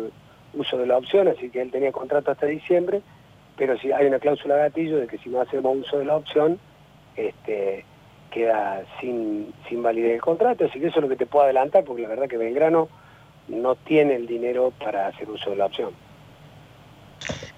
uso 0.54 0.78
de 0.78 0.86
la 0.86 0.98
opción, 0.98 1.28
así 1.28 1.50
que 1.50 1.62
él 1.62 1.72
tenía 1.72 1.92
contrato 1.92 2.32
hasta 2.32 2.46
diciembre, 2.46 3.02
pero 3.58 3.78
si 3.78 3.92
hay 3.92 4.06
una 4.08 4.20
cláusula 4.20 4.58
gatillo 4.58 4.98
de 4.98 5.08
que 5.08 5.18
si 5.18 5.30
no 5.30 5.42
hacemos 5.42 5.78
uso 5.78 6.00
de 6.00 6.06
la 6.06 6.16
opción, 6.16 6.60
este, 7.16 7.86
queda 8.32 8.84
sin, 9.00 9.54
sin 9.70 9.82
validez 9.82 10.16
el 10.16 10.22
contrato, 10.22 10.66
así 10.66 10.80
que 10.80 10.88
eso 10.88 10.98
es 11.00 11.04
lo 11.04 11.10
que 11.10 11.16
te 11.16 11.26
puedo 11.26 11.46
adelantar, 11.46 11.84
porque 11.84 12.04
la 12.04 12.10
verdad 12.10 12.28
que 12.28 12.38
Belgrano 12.38 12.90
no 13.48 13.76
tiene 13.76 14.16
el 14.16 14.28
dinero 14.28 14.74
para 14.84 15.08
hacer 15.08 15.30
uso 15.30 15.52
de 15.52 15.56
la 15.56 15.66
opción. 15.68 15.92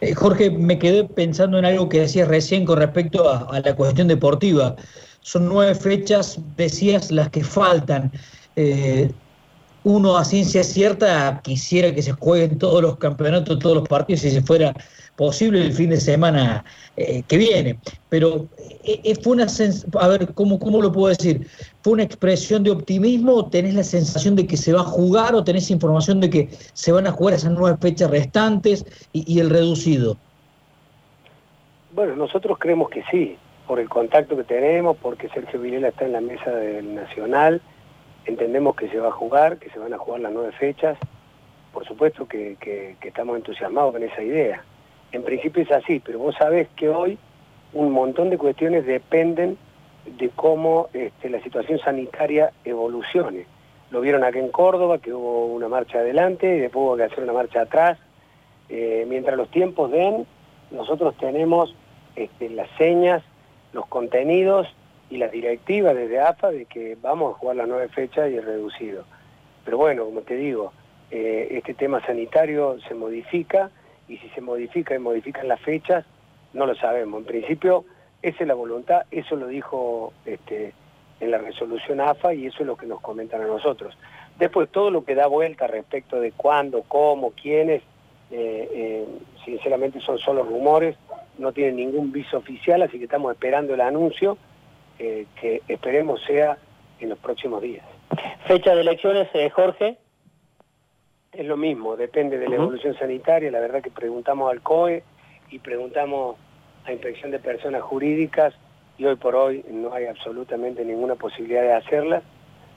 Eh, 0.01 0.13
Jorge, 0.13 0.51
me 0.51 0.77
quedé 0.77 1.03
pensando 1.03 1.57
en 1.57 1.65
algo 1.65 1.89
que 1.89 2.01
decías 2.01 2.27
recién 2.27 2.65
con 2.65 2.77
respecto 2.77 3.29
a, 3.29 3.59
la 3.59 3.75
cuestión 3.75 4.07
deportiva. 4.07 4.75
Son 5.21 5.47
nueve 5.47 5.73
fechas, 5.75 6.39
decías, 6.55 7.11
las 7.11 7.29
que 7.29 7.43
faltan. 7.43 8.11
Eh, 8.55 9.09
uno 9.87 10.17
a 10.17 10.25
ciencia 10.25 10.65
cierta 10.65 11.39
quisiera 11.41 11.95
que 11.95 12.01
se 12.01 12.11
jueguen 12.11 12.59
todos 12.59 12.81
los 12.81 12.97
campeonatos, 12.97 13.57
todos 13.59 13.77
los 13.77 13.87
partidos, 13.87 14.21
si 14.21 14.31
se 14.31 14.41
fuera 14.41 14.73
posible 15.15 15.61
el 15.61 15.71
fin 15.71 15.89
de 15.89 15.97
semana 15.97 16.65
eh, 16.97 17.23
que 17.25 17.37
viene. 17.37 17.79
Pero 18.09 18.47
eh, 18.83 18.99
eh, 19.05 19.15
fue 19.15 19.33
una 19.33 19.47
a 19.99 20.07
ver, 20.09 20.33
¿cómo, 20.33 20.59
¿cómo 20.59 20.81
lo 20.81 20.91
puedo 20.91 21.07
decir? 21.07 21.47
¿Fue 21.83 21.93
una 21.93 22.03
expresión 22.03 22.63
de 22.63 22.71
optimismo 22.71 23.49
tenés 23.49 23.75
la 23.75 23.83
sensación 23.83 24.35
de 24.35 24.45
que 24.45 24.57
se 24.57 24.73
va 24.73 24.81
a 24.81 24.83
jugar 24.83 25.33
o 25.35 25.43
tenés 25.45 25.71
información 25.71 26.19
de 26.19 26.29
que 26.29 26.49
se 26.73 26.91
van 26.91 27.07
a 27.07 27.11
jugar 27.11 27.35
esas 27.35 27.53
nueve 27.53 27.77
fechas 27.79 28.11
restantes 28.11 28.85
y, 29.13 29.39
el 29.39 29.49
reducido? 29.49 30.17
Bueno, 31.93 32.17
nosotros 32.17 32.57
creemos 32.59 32.89
que 32.89 33.03
sí, 33.09 33.37
por 33.65 33.79
el 33.79 33.87
contacto 33.87 34.35
que 34.35 34.43
tenemos, 34.43 34.97
porque 34.97 35.29
Sergio 35.29 35.61
Vilela 35.61 35.87
está 35.87 36.05
en 36.05 36.11
la 36.11 36.21
mesa 36.21 36.51
del 36.51 36.93
Nacional, 36.93 37.61
entendemos 38.27 38.75
que 38.75 38.89
se 38.89 38.99
va 38.99 39.09
a 39.09 39.11
jugar, 39.11 39.57
que 39.57 39.69
se 39.71 39.79
van 39.79 39.93
a 39.93 39.97
jugar 39.97 40.21
las 40.21 40.31
nueve 40.31 40.51
fechas, 40.51 40.97
por 41.73 41.85
supuesto 41.85 42.27
que 42.27 42.95
estamos 43.01 43.37
entusiasmados 43.37 43.93
con 43.93 44.03
esa 44.03 44.21
idea 44.21 44.63
en 45.11 45.23
principio 45.23 45.63
es 45.63 45.71
así, 45.71 45.99
pero 45.99 46.19
vos 46.19 46.35
sabés 46.35 46.67
que 46.75 46.89
hoy 46.89 47.17
un 47.73 47.91
montón 47.91 48.29
de 48.29 48.37
cuestiones 48.37 48.85
dependen 48.85 49.57
de 50.05 50.29
cómo 50.29 50.89
este, 50.93 51.29
la 51.29 51.41
situación 51.41 51.79
sanitaria 51.79 52.51
evolucione. 52.65 53.45
Lo 53.91 54.01
vieron 54.01 54.23
aquí 54.23 54.39
en 54.39 54.49
Córdoba, 54.49 54.99
que 54.99 55.13
hubo 55.13 55.47
una 55.47 55.69
marcha 55.69 55.99
adelante 55.99 56.57
y 56.57 56.59
después 56.59 56.83
hubo 56.83 56.97
que 56.97 57.03
hacer 57.03 57.23
una 57.23 57.33
marcha 57.33 57.61
atrás. 57.61 57.97
Eh, 58.69 59.05
mientras 59.07 59.37
los 59.37 59.49
tiempos 59.49 59.91
den, 59.91 60.25
nosotros 60.71 61.15
tenemos 61.17 61.73
este, 62.15 62.49
las 62.49 62.69
señas, 62.77 63.23
los 63.71 63.85
contenidos 63.87 64.67
y 65.09 65.17
las 65.17 65.31
directivas 65.31 65.95
desde 65.95 66.19
AFA 66.19 66.51
de 66.51 66.65
que 66.65 66.97
vamos 67.01 67.35
a 67.35 67.37
jugar 67.39 67.55
las 67.57 67.67
nueve 67.67 67.87
fechas 67.89 68.29
y 68.29 68.35
el 68.35 68.43
reducido. 68.43 69.05
Pero 69.63 69.77
bueno, 69.77 70.05
como 70.05 70.21
te 70.21 70.35
digo, 70.35 70.73
eh, 71.11 71.47
este 71.51 71.73
tema 71.73 72.05
sanitario 72.05 72.77
se 72.87 72.93
modifica 72.93 73.69
y 74.07 74.17
si 74.17 74.29
se 74.29 74.41
modifica 74.41 74.95
y 74.95 74.99
modifican 74.99 75.47
las 75.47 75.61
fechas, 75.61 76.05
no 76.53 76.65
lo 76.65 76.75
sabemos. 76.75 77.21
En 77.21 77.25
principio, 77.25 77.85
esa 78.21 78.37
es 78.43 78.47
la 78.47 78.53
voluntad, 78.53 79.03
eso 79.11 79.35
lo 79.35 79.47
dijo 79.47 80.13
este, 80.25 80.73
en 81.19 81.31
la 81.31 81.37
resolución 81.37 82.01
AFA 82.01 82.33
y 82.33 82.45
eso 82.45 82.57
es 82.61 82.67
lo 82.67 82.77
que 82.77 82.85
nos 82.85 83.01
comentan 83.01 83.41
a 83.41 83.47
nosotros. 83.47 83.97
Después, 84.39 84.69
todo 84.69 84.91
lo 84.91 85.03
que 85.03 85.15
da 85.15 85.27
vuelta 85.27 85.67
respecto 85.67 86.19
de 86.19 86.31
cuándo, 86.31 86.83
cómo, 86.87 87.31
quiénes, 87.31 87.81
eh, 88.29 88.69
eh, 88.71 89.05
sinceramente 89.45 89.99
son 90.01 90.17
solo 90.19 90.43
rumores, 90.43 90.95
no 91.37 91.51
tienen 91.51 91.77
ningún 91.77 92.11
viso 92.11 92.37
oficial, 92.37 92.81
así 92.81 92.97
que 92.97 93.05
estamos 93.05 93.31
esperando 93.31 93.73
el 93.73 93.81
anuncio, 93.81 94.37
eh, 94.99 95.25
que 95.39 95.61
esperemos 95.67 96.21
sea 96.23 96.57
en 96.99 97.09
los 97.09 97.19
próximos 97.19 97.61
días. 97.61 97.85
¿Fecha 98.47 98.73
de 98.73 98.81
elecciones, 98.81 99.29
Jorge? 99.53 99.97
Es 101.31 101.45
lo 101.45 101.57
mismo, 101.57 101.95
depende 101.95 102.39
de 102.39 102.49
la 102.49 102.55
evolución 102.55 102.97
sanitaria, 102.97 103.51
la 103.51 103.59
verdad 103.59 103.83
que 103.83 103.91
preguntamos 103.91 104.49
al 104.49 104.61
COE 104.61 105.03
y 105.51 105.59
preguntamos 105.59 106.37
a 106.85 106.91
Inspección 106.91 107.31
de 107.31 107.39
Personas 107.39 107.83
Jurídicas 107.83 108.55
y 108.97 109.05
hoy 109.05 109.15
por 109.17 109.35
hoy 109.35 109.63
no 109.69 109.93
hay 109.93 110.05
absolutamente 110.05 110.83
ninguna 110.83 111.15
posibilidad 111.15 111.61
de 111.61 111.73
hacerla, 111.73 112.23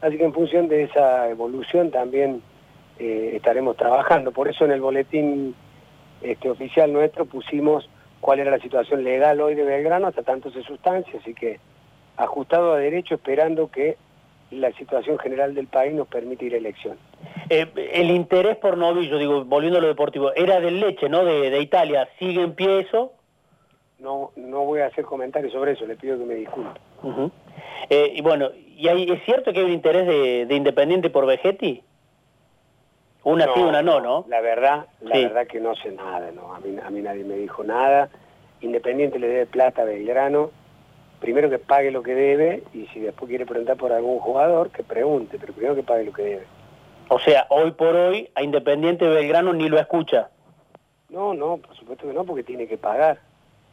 así 0.03 0.19
que 0.19 0.25
en 0.25 0.35
función 0.35 0.69
de 0.69 0.83
esa 0.83 1.31
evolución 1.31 1.91
también 1.91 2.43
eh, 2.99 3.33
estaremos 3.37 3.79
trabajando. 3.79 4.33
Por 4.33 4.49
eso 4.49 4.67
en 4.67 4.73
el 4.73 4.81
boletín 4.83 5.55
este, 6.21 6.51
oficial 6.51 6.93
nuestro 6.93 7.25
pusimos 7.25 7.89
cuál 8.21 8.41
era 8.41 8.51
la 8.51 8.59
situación 8.59 9.05
legal 9.05 9.41
hoy 9.41 9.55
de 9.55 9.65
Belgrano 9.65 10.09
hasta 10.09 10.23
tanto 10.23 10.51
se 10.51 10.63
sustancia, 10.63 11.19
así 11.19 11.33
que 11.33 11.61
ajustado 12.21 12.75
a 12.75 12.79
derecho 12.79 13.15
esperando 13.15 13.71
que 13.71 13.97
la 14.51 14.73
situación 14.73 15.19
general 15.19 15.55
del 15.55 15.69
país 15.69 15.95
nos 15.95 16.09
permite 16.09 16.45
ir 16.45 16.55
a 16.55 16.59
elección. 16.59 16.99
Eh, 17.49 17.67
el 17.93 18.11
interés 18.11 18.57
por 18.57 18.77
Novillo, 18.77 19.17
digo, 19.19 19.45
volviendo 19.45 19.79
a 19.79 19.83
lo 19.83 19.89
deportivo, 19.89 20.33
era 20.35 20.61
del 20.61 20.81
Leche, 20.81 21.09
¿no? 21.09 21.25
De, 21.25 21.61
Italia, 21.61 22.09
¿sigue 22.19 22.43
en 22.43 22.55
pie 22.55 22.81
eso? 22.81 23.13
No, 23.99 24.33
no 24.37 24.65
voy 24.65 24.81
a 24.81 24.87
hacer 24.87 25.05
comentarios 25.05 25.53
sobre 25.53 25.73
eso, 25.73 25.87
le 25.87 25.97
pido 25.97 26.19
que 26.19 26.25
me 26.25 26.35
disculpe. 26.35 26.81
Eh, 27.91 28.13
y 28.17 28.23
bueno, 28.23 28.51
¿y 28.55 28.89
¿es 28.89 29.25
cierto 29.25 29.53
que 29.53 29.61
hay 29.61 29.67
un 29.67 29.73
interés 29.73 30.07
de, 30.07 30.55
Independiente 30.55 31.11
por 31.11 31.27
Vegetti? 31.27 31.83
Una 33.23 33.53
sí, 33.53 33.61
una 33.61 33.83
no, 33.83 34.01
¿no? 34.01 34.25
La 34.29 34.41
verdad, 34.41 34.87
la 35.03 35.17
verdad 35.17 35.47
que 35.47 35.61
no 35.61 35.75
sé 35.77 35.93
nada, 35.93 36.31
no. 36.33 36.55
A 36.55 36.61
mí, 36.61 36.75
a 36.83 36.89
mí 36.89 37.03
nadie 37.03 37.23
me 37.23 37.37
dijo 37.37 37.63
nada. 37.63 38.09
Independiente 38.63 39.19
le 39.19 39.29
debe 39.29 39.47
plata 39.47 39.83
a 39.83 39.85
Belgrano. 39.85 40.51
Primero 41.21 41.51
que 41.51 41.59
pague 41.59 41.91
lo 41.91 42.03
que 42.03 42.15
debe 42.15 42.63
y 42.73 42.87
si 42.89 43.01
después 43.01 43.29
quiere 43.29 43.47
preguntar 43.47 43.77
por 43.77 43.93
algún 43.93 44.19
jugador, 44.19 44.71
que 44.71 44.83
pregunte, 44.83 45.39
pero 45.39 45.53
primero 45.53 45.75
que 45.75 45.83
pague 45.83 46.05
lo 46.05 46.13
que 46.13 46.23
debe. 46.23 46.47
O 47.09 47.19
sea, 47.19 47.47
hoy 47.51 47.73
por 47.73 47.95
hoy 47.95 48.31
a 48.35 48.43
Independiente 48.43 49.07
Belgrano 49.07 49.53
ni 49.53 49.69
lo 49.69 49.79
escucha. 49.79 50.31
No, 51.09 51.35
no, 51.35 51.59
por 51.59 51.77
supuesto 51.77 52.07
que 52.07 52.15
no, 52.15 52.25
porque 52.25 52.45
tiene 52.45 52.67
que 52.67 52.79
pagar. 52.79 53.21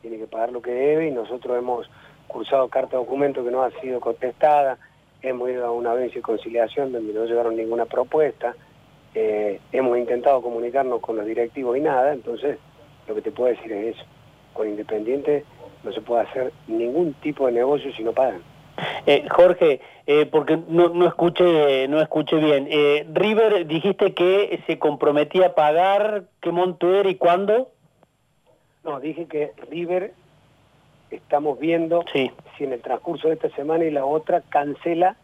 Tiene 0.01 0.17
que 0.17 0.27
pagar 0.27 0.51
lo 0.51 0.61
que 0.61 0.71
debe 0.71 1.07
y 1.07 1.11
nosotros 1.11 1.57
hemos 1.57 1.89
cursado 2.27 2.67
carta 2.67 2.97
de 2.97 3.03
documento 3.03 3.43
que 3.43 3.51
no 3.51 3.63
ha 3.63 3.71
sido 3.79 3.99
contestada. 3.99 4.77
Hemos 5.21 5.49
ido 5.49 5.65
a 5.65 5.71
una 5.71 5.93
vez 5.93 6.13
de 6.13 6.21
conciliación 6.21 6.91
donde 6.91 7.13
no 7.13 7.25
llegaron 7.25 7.55
ninguna 7.55 7.85
propuesta 7.85 8.55
eh, 9.19 9.59
hemos 9.71 9.97
intentado 9.97 10.43
comunicarnos 10.43 11.01
con 11.01 11.15
los 11.15 11.25
directivos 11.25 11.75
y 11.75 11.81
nada, 11.81 12.13
entonces 12.13 12.59
lo 13.07 13.15
que 13.15 13.23
te 13.23 13.31
puedo 13.31 13.49
decir 13.49 13.71
es 13.71 13.95
eso. 13.95 14.05
Con 14.53 14.69
Independiente 14.69 15.43
no 15.83 15.91
se 15.91 16.01
puede 16.01 16.23
hacer 16.23 16.53
ningún 16.67 17.13
tipo 17.15 17.45
de 17.45 17.53
negocio 17.53 17.91
si 17.93 18.03
no 18.03 18.13
pagan. 18.13 18.41
Eh, 19.05 19.25
Jorge, 19.29 19.81
eh, 20.05 20.25
porque 20.27 20.57
no, 20.67 20.89
no, 20.89 21.07
escuché 21.07 21.87
no 21.87 21.99
escuché 22.01 22.35
bien. 22.37 22.67
River, 23.13 23.65
dijiste 23.65 24.13
que 24.13 24.61
se 24.67 24.77
comprometía 24.77 25.47
a 25.47 25.55
pagar, 25.55 26.25
¿qué 26.41 26.51
monto 26.51 26.93
era 26.93 27.09
y 27.09 27.15
cuándo? 27.15 27.69
No, 28.83 28.99
dije 28.99 29.25
que 29.25 29.51
River 29.69 30.13
estamos 31.11 31.59
viendo 31.59 32.03
si 32.11 32.29
en 32.63 32.73
el 32.73 32.81
transcurso 32.81 33.27
de 33.27 33.35
esta 33.35 33.49
semana 33.49 33.85
y 33.85 33.91
la 33.91 34.05
otra 34.05 34.41
cancela 34.41 35.15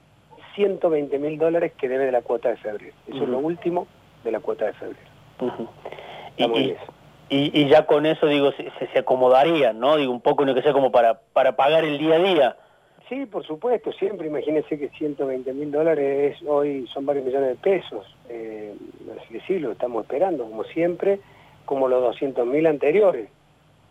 120 0.56 1.18
mil 1.20 1.38
dólares 1.38 1.74
que 1.78 1.90
debe 1.90 2.06
de 2.06 2.12
la 2.12 2.22
cuota 2.22 2.50
de 2.50 2.58
febrero. 2.58 2.94
Eso 3.08 3.24
es 3.24 3.30
lo 3.30 3.40
último 3.40 3.88
de 4.24 4.32
la 4.32 4.40
cuota 4.40 4.66
de 4.66 4.74
febrero. 4.74 5.10
y, 6.38 6.76
ya 7.30 7.86
con 7.86 8.06
eso, 8.06 8.28
digo, 8.28 8.52
se, 8.52 8.70
se, 8.92 9.00
acomodaría, 9.00 9.74
¿no? 9.74 9.98
Digo, 9.98 10.12
un 10.12 10.22
poco, 10.22 10.46
no 10.46 10.54
que 10.54 10.62
sea 10.62 10.74
como 10.74 10.92
para, 10.92 11.20
para 11.34 11.56
pagar 11.56 11.84
el 11.84 11.98
día 11.98 12.16
a 12.16 12.20
día. 12.20 12.58
Sí, 13.10 13.26
por 13.26 13.46
supuesto, 13.46 13.92
siempre 13.94 14.28
imagínense 14.28 14.78
que 14.78 14.90
120 14.90 15.54
mil 15.54 15.72
dólares 15.72 16.38
hoy 16.48 16.88
son 16.94 17.06
varios 17.06 17.26
millones 17.26 17.50
de 17.50 17.56
pesos. 17.56 18.06
Eh, 18.30 18.74
así 19.20 19.34
que 19.34 19.42
sí, 19.42 19.60
lo 19.60 19.72
estamos 19.72 20.04
esperando, 20.04 20.44
como 20.44 20.64
siempre, 20.66 21.20
como 21.66 21.88
los 21.88 22.02
200 22.02 22.46
mil 22.46 22.66
anteriores. 22.66 23.30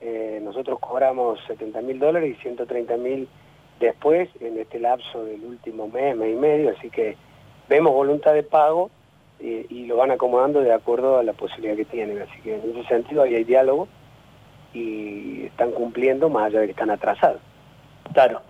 Eh, 0.01 0.41
nosotros 0.43 0.79
cobramos 0.81 1.39
70 1.47 1.81
mil 1.83 1.99
dólares 1.99 2.37
y 2.37 2.43
130 2.43 2.97
mil 2.97 3.29
después 3.79 4.29
en 4.41 4.59
este 4.59 4.81
lapso 4.81 5.25
del 5.25 5.45
último 5.45 5.89
mes, 5.89 6.17
mes 6.17 6.33
y 6.33 6.37
medio, 6.37 6.71
así 6.77 6.91
que 6.91 7.17
vemos 7.69 7.93
voluntad 7.93 8.33
de 8.33 8.43
pago 8.43 8.91
eh, 9.45 9.67
y 9.69 9.87
lo 9.87 9.97
van 9.97 10.13
acomodando 10.13 10.61
de 10.61 10.73
acuerdo 10.73 11.19
a 11.19 11.25
la 11.25 11.33
posibilidad 11.33 11.75
que 11.75 11.85
tienen, 11.85 12.23
así 12.23 12.41
que 12.43 12.55
en 12.55 12.71
ese 12.71 12.89
sentido 12.89 13.23
ahí 13.23 13.35
hay 13.35 13.43
diálogo 13.43 13.89
y 14.73 15.47
están 15.47 15.73
cumpliendo 15.73 16.29
más 16.29 16.45
allá 16.45 16.61
de 16.61 16.67
que 16.67 16.71
están 16.71 16.91
atrasados. 16.91 17.41
Claro, 18.13 18.41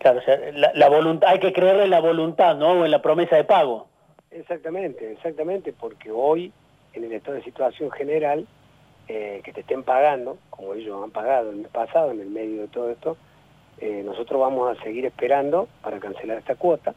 claro, 0.00 0.18
o 0.18 0.22
sea, 0.22 0.36
la, 0.52 0.88
voluntad, 0.88 1.28
hay 1.30 1.38
que 1.38 1.52
creerle 1.52 1.84
en 1.84 1.90
la 1.90 2.00
voluntad, 2.00 2.56
¿no? 2.56 2.72
O 2.72 2.84
en 2.84 2.90
la 2.90 3.00
promesa 3.00 3.36
de 3.36 3.44
pago. 3.44 3.86
Exactamente, 4.32 5.12
exactamente, 5.12 5.72
porque 5.72 6.10
hoy, 6.10 6.52
en 6.94 7.04
el 7.04 7.12
estado 7.12 7.36
de 7.36 7.44
situación 7.44 7.88
general, 7.92 8.44
eh, 9.06 9.42
que 9.44 9.52
te 9.52 9.60
estén 9.60 9.84
pagando, 9.84 10.38
como 10.50 10.74
ellos 10.74 11.00
han 11.00 11.12
pagado 11.12 11.50
el 11.50 11.58
mes 11.58 11.68
pasado, 11.68 12.10
en 12.10 12.20
el 12.20 12.28
medio 12.28 12.62
de 12.62 12.68
todo 12.68 12.90
esto, 12.90 13.16
eh, 13.78 14.02
nosotros 14.04 14.40
vamos 14.40 14.76
a 14.76 14.82
seguir 14.82 15.06
esperando 15.06 15.68
para 15.80 16.00
cancelar 16.00 16.38
esta 16.38 16.56
cuota 16.56 16.92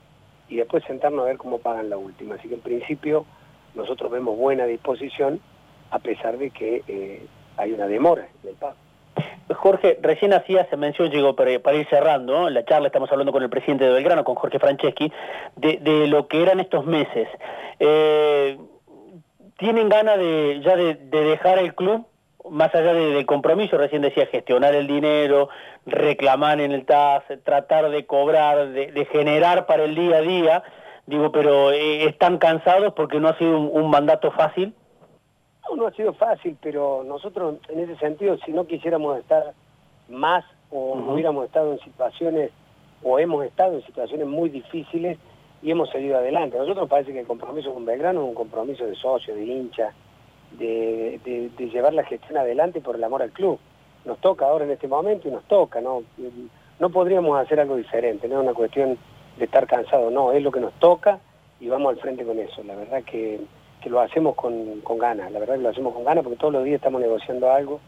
y 0.49 0.55
después 0.55 0.83
sentarnos 0.85 1.21
a 1.21 1.27
ver 1.27 1.37
cómo 1.37 1.59
pagan 1.59 1.91
la 1.91 1.97
última. 1.97 2.33
Así 2.35 2.47
que 2.47 2.55
en 2.55 2.61
principio 2.61 3.25
nosotros 3.75 4.11
vemos 4.11 4.37
buena 4.37 4.65
disposición 4.65 5.39
a 5.91 5.99
pesar 5.99 6.37
de 6.37 6.49
que 6.49 6.83
eh, 6.87 7.25
hay 7.57 7.71
una 7.71 7.87
demora 7.87 8.27
del 8.43 8.55
pago. 8.55 8.75
Jorge, 9.53 9.99
recién 10.01 10.33
hacía 10.33 10.67
se 10.69 10.77
mención, 10.77 11.11
llegó 11.11 11.35
para, 11.35 11.51
ir 11.51 11.87
cerrando, 11.89 12.47
en 12.47 12.53
la 12.53 12.65
charla 12.65 12.87
estamos 12.87 13.11
hablando 13.11 13.31
con 13.31 13.43
el 13.43 13.49
presidente 13.49 13.85
de 13.85 13.91
Belgrano, 13.91 14.23
con 14.23 14.35
Jorge 14.35 14.57
Franceschi, 14.57 15.11
de, 15.55 16.07
lo 16.07 16.27
que 16.27 16.41
eran 16.41 16.59
estos 16.59 16.85
meses. 16.85 17.27
Eh, 17.79 18.57
¿Tienen 19.57 19.89
ganas 19.89 20.17
de, 20.17 20.61
ya 20.63 20.75
de 20.75 20.95
dejar 20.95 21.59
el 21.59 21.75
club? 21.75 22.07
más 22.49 22.73
allá 22.75 22.93
del 22.93 23.25
compromiso, 23.25 23.77
recién 23.77 24.01
decía, 24.01 24.25
gestionar 24.27 24.75
el 24.75 24.87
dinero, 24.87 25.49
reclamar 25.85 26.59
en 26.59 26.71
el 26.71 26.85
TAS, 26.85 27.23
tratar 27.43 27.89
de 27.89 28.05
cobrar, 28.05 28.69
de, 28.69 29.07
generar 29.11 29.65
para 29.65 29.83
el 29.83 29.95
día 29.95 30.17
a 30.17 30.21
día, 30.21 30.63
digo, 31.05 31.31
pero 31.31 31.71
eh, 31.71 32.05
¿están 32.05 32.37
cansados 32.37 32.93
porque 32.93 33.19
no 33.19 33.29
ha 33.29 33.37
sido 33.37 33.59
un, 33.59 33.89
mandato 33.89 34.31
fácil? 34.31 34.73
No, 35.69 35.75
no 35.75 35.87
ha 35.87 35.91
sido 35.91 36.13
fácil, 36.13 36.57
pero 36.61 37.03
nosotros 37.05 37.55
en 37.69 37.79
ese 37.79 37.95
sentido, 37.97 38.37
si 38.45 38.51
no 38.51 38.67
quisiéramos 38.67 39.17
estar 39.19 39.53
más 40.09 40.45
o 40.69 40.93
hubiéramos 40.93 41.45
estado 41.45 41.73
en 41.73 41.79
situaciones, 41.79 42.51
o 43.03 43.19
hemos 43.19 43.45
estado 43.45 43.75
en 43.75 43.85
situaciones 43.85 44.27
muy 44.27 44.49
difíciles 44.49 45.17
y 45.61 45.71
hemos 45.71 45.89
seguido 45.89 46.17
adelante. 46.17 46.57
A 46.57 46.61
nosotros 46.61 46.89
parece 46.89 47.13
que 47.13 47.19
el 47.19 47.27
compromiso 47.27 47.73
con 47.73 47.85
Belgrano 47.85 48.21
es 48.21 48.27
un 48.27 48.33
compromiso 48.33 48.85
de 48.85 48.95
socio, 48.95 49.35
de 49.35 49.43
hincha, 49.43 49.93
de, 50.57 51.51
llevar 51.57 51.93
la 51.93 52.03
gestión 52.03 52.37
adelante 52.37 52.81
por 52.81 52.95
el 52.95 53.03
amor 53.03 53.21
al 53.21 53.31
club. 53.31 53.59
Nos 54.05 54.19
toca 54.19 54.45
ahora 54.45 54.65
en 54.65 54.71
este 54.71 54.87
momento 54.87 55.27
y 55.27 55.31
nos 55.31 55.43
toca, 55.45 55.79
¿no? 55.81 56.03
No 56.79 56.89
podríamos 56.89 57.39
hacer 57.39 57.59
algo 57.59 57.75
diferente, 57.75 58.27
no 58.27 58.35
es 58.35 58.43
una 58.43 58.53
cuestión 58.53 58.97
de 59.37 59.45
estar 59.45 59.67
cansado, 59.67 60.11
no, 60.11 60.31
es 60.31 60.43
lo 60.43 60.51
que 60.51 60.59
nos 60.59 60.73
toca 60.73 61.19
y 61.59 61.67
vamos 61.67 61.93
al 61.93 61.99
frente 61.99 62.25
con 62.25 62.39
eso. 62.39 62.63
La 62.63 62.75
verdad 62.75 63.03
que, 63.03 63.39
lo 63.85 63.99
hacemos 63.99 64.35
con, 64.35 64.79
con 64.81 64.97
ganas, 64.97 65.31
la 65.31 65.39
verdad 65.39 65.55
que 65.55 65.61
lo 65.61 65.69
hacemos 65.69 65.93
con 65.93 66.05
ganas 66.05 66.23
porque 66.23 66.39
todos 66.39 66.53
los 66.53 66.63
días 66.63 66.77
estamos 66.77 67.01
negociando 67.01 67.51
algo, 67.51 67.81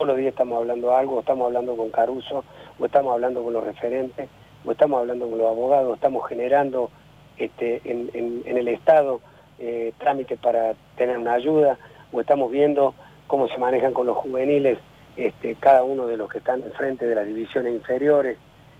todos 0.00 0.08
los 0.08 0.16
días 0.16 0.30
estamos 0.30 0.58
hablando 0.58 0.96
algo, 0.96 1.16
o 1.16 1.20
estamos 1.20 1.46
hablando 1.46 1.76
con 1.76 1.90
Caruso, 1.90 2.44
o 2.78 2.86
estamos 2.86 3.12
hablando 3.12 3.42
con 3.44 3.52
los 3.52 3.62
referentes, 3.62 4.28
o 4.64 4.72
estamos 4.72 5.00
hablando 5.00 5.28
con 5.28 5.38
los 5.38 5.46
abogados, 5.46 5.94
estamos 5.94 6.26
generando 6.26 6.90
este, 7.36 7.82
en, 7.84 8.42
el 8.46 8.68
Estado 8.68 9.20
eh, 9.58 9.92
trámites 9.98 10.38
para 10.38 10.74
tener 10.96 11.18
una 11.18 11.34
ayuda, 11.34 11.78
o 12.12 12.20
estamos 12.20 12.50
viendo 12.50 12.94
cómo 13.26 13.48
se 13.48 13.58
manejan 13.58 13.92
con 13.92 14.06
los 14.06 14.16
juveniles 14.16 14.78
este, 15.16 15.54
cada 15.56 15.84
uno 15.84 16.06
de 16.06 16.16
los 16.16 16.30
que 16.30 16.38
están 16.38 16.62
enfrente 16.62 17.06
de 17.06 17.14
las 17.14 17.26
divisiones 17.26 17.74
inferiores, 17.74 18.38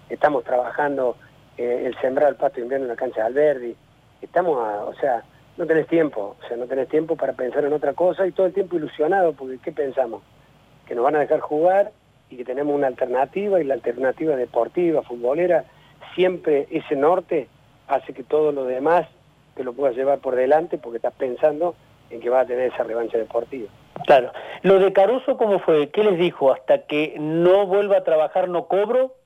estamos 0.09 0.42
trabajando 0.44 1.16
eh, 1.61 1.85
el 1.85 1.94
sembrar 2.01 2.31
el 2.31 2.37
pasto 2.37 2.59
invierno 2.59 2.87
en 2.87 2.92
la 2.92 2.96
cancha 2.96 3.20
de 3.20 3.27
Alberdi, 3.27 3.77
estamos, 4.23 4.57
o 4.57 4.94
sea, 4.94 5.23
no 5.59 5.66
tenés 5.66 5.87
tiempo, 5.88 6.35
o 6.42 6.49
sea, 6.49 6.57
no 6.57 6.64
tenés 6.64 6.88
tiempo 6.88 7.16
para 7.16 7.35
pensar 7.35 7.66
en 7.66 7.75
otra 7.75 7.92
cosa 7.92 8.27
y 8.27 8.33
todo 8.33 8.46
el 8.46 8.55
tiempo 8.55 8.77
ilusionado, 8.77 9.35
porque 9.35 9.59
¿qué 9.59 9.70
pensamos? 9.70 10.23
Que 10.87 10.94
nos 10.94 11.05
van 11.05 11.16
a 11.16 11.20
dejar 11.20 11.40
jugar 11.40 11.92
y 12.31 12.38
que 12.38 12.46
tenemos 12.46 12.75
una 12.75 12.87
alternativa 12.87 13.61
y 13.61 13.64
la 13.64 13.75
alternativa 13.75 14.37
deportiva, 14.37 15.03
futbolera, 15.03 15.66
siempre 16.14 16.66
ese 16.70 16.96
norte 16.96 17.46
hace 17.88 18.14
que 18.14 18.23
todo 18.23 18.53
lo 18.53 18.64
demás 18.64 19.07
te 19.55 19.62
lo 19.62 19.75
puedas 19.75 19.94
llevar 19.94 20.20
por 20.20 20.37
delante 20.37 20.79
porque 20.79 20.96
estás 20.96 21.12
pensando 21.12 21.75
en 22.09 22.20
que 22.20 22.31
vas 22.31 22.44
a 22.44 22.49
tener 22.49 22.73
esa 22.73 22.85
revancha 22.85 23.18
deportiva. 23.18 23.68
Claro. 24.07 24.33
Lo 24.62 24.79
de 24.79 24.94
Caruso, 24.94 25.37
¿cómo 25.37 25.59
fue? 25.59 25.90
¿Qué 25.90 26.05
les 26.05 26.18
dijo? 26.18 26.51
¿Hasta 26.53 26.87
que 26.87 27.16
no 27.18 27.66
vuelva 27.66 27.99
a 27.99 28.05
trabajar 28.05 28.49
no 28.49 28.66
cobro? 28.66 29.19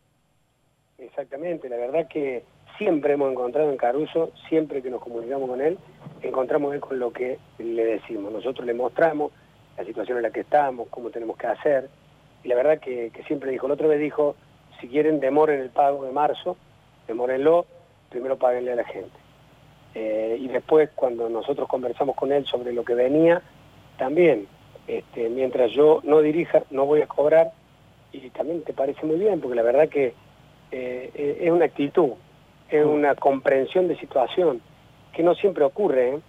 Exactamente, 1.04 1.68
la 1.68 1.76
verdad 1.76 2.08
que 2.08 2.44
siempre 2.78 3.12
hemos 3.12 3.30
encontrado 3.30 3.70
en 3.70 3.76
Caruso, 3.76 4.32
siempre 4.48 4.80
que 4.80 4.90
nos 4.90 5.02
comunicamos 5.02 5.48
con 5.48 5.60
él, 5.60 5.78
encontramos 6.22 6.72
él 6.72 6.80
con 6.80 6.98
lo 6.98 7.12
que 7.12 7.38
le 7.58 7.84
decimos. 7.84 8.32
Nosotros 8.32 8.66
le 8.66 8.72
mostramos 8.72 9.30
la 9.76 9.84
situación 9.84 10.16
en 10.16 10.22
la 10.22 10.30
que 10.30 10.40
estamos, 10.40 10.88
cómo 10.88 11.10
tenemos 11.10 11.36
que 11.36 11.46
hacer, 11.46 11.90
y 12.42 12.48
la 12.48 12.54
verdad 12.56 12.78
que, 12.78 13.12
siempre 13.26 13.50
dijo, 13.50 13.68
la 13.68 13.74
otra 13.74 13.86
vez 13.86 14.00
dijo, 14.00 14.34
si 14.80 14.88
quieren 14.88 15.20
demoren 15.20 15.60
el 15.60 15.70
pago 15.70 16.04
de 16.04 16.12
marzo, 16.12 16.56
demórenlo, 17.06 17.66
primero 18.08 18.38
páguenle 18.38 18.72
a 18.72 18.76
la 18.76 18.84
gente. 18.84 19.16
Eh, 19.94 20.38
y 20.40 20.48
después 20.48 20.88
cuando 20.94 21.28
nosotros 21.28 21.68
conversamos 21.68 22.16
con 22.16 22.32
él 22.32 22.46
sobre 22.46 22.72
lo 22.72 22.82
que 22.82 22.94
venía, 22.94 23.42
también, 23.98 24.46
este, 24.86 25.28
mientras 25.28 25.70
yo 25.72 26.00
no 26.02 26.20
dirija, 26.22 26.62
no 26.70 26.86
voy 26.86 27.02
a 27.02 27.06
cobrar, 27.06 27.52
y 28.10 28.30
también 28.30 28.62
te 28.62 28.72
parece 28.72 29.04
muy 29.04 29.16
bien, 29.16 29.40
porque 29.40 29.56
la 29.56 29.62
verdad 29.62 29.88
que 29.88 30.14
eh, 30.74 31.38
es 31.40 31.50
una 31.50 31.66
actitud, 31.66 32.10
es 32.68 32.84
una 32.84 33.14
comprensión 33.14 33.88
de 33.88 33.96
situación, 33.96 34.60
que 35.12 35.22
no 35.22 35.34
siempre 35.34 35.64
ocurre, 35.64 36.14
¿eh? 36.14 36.20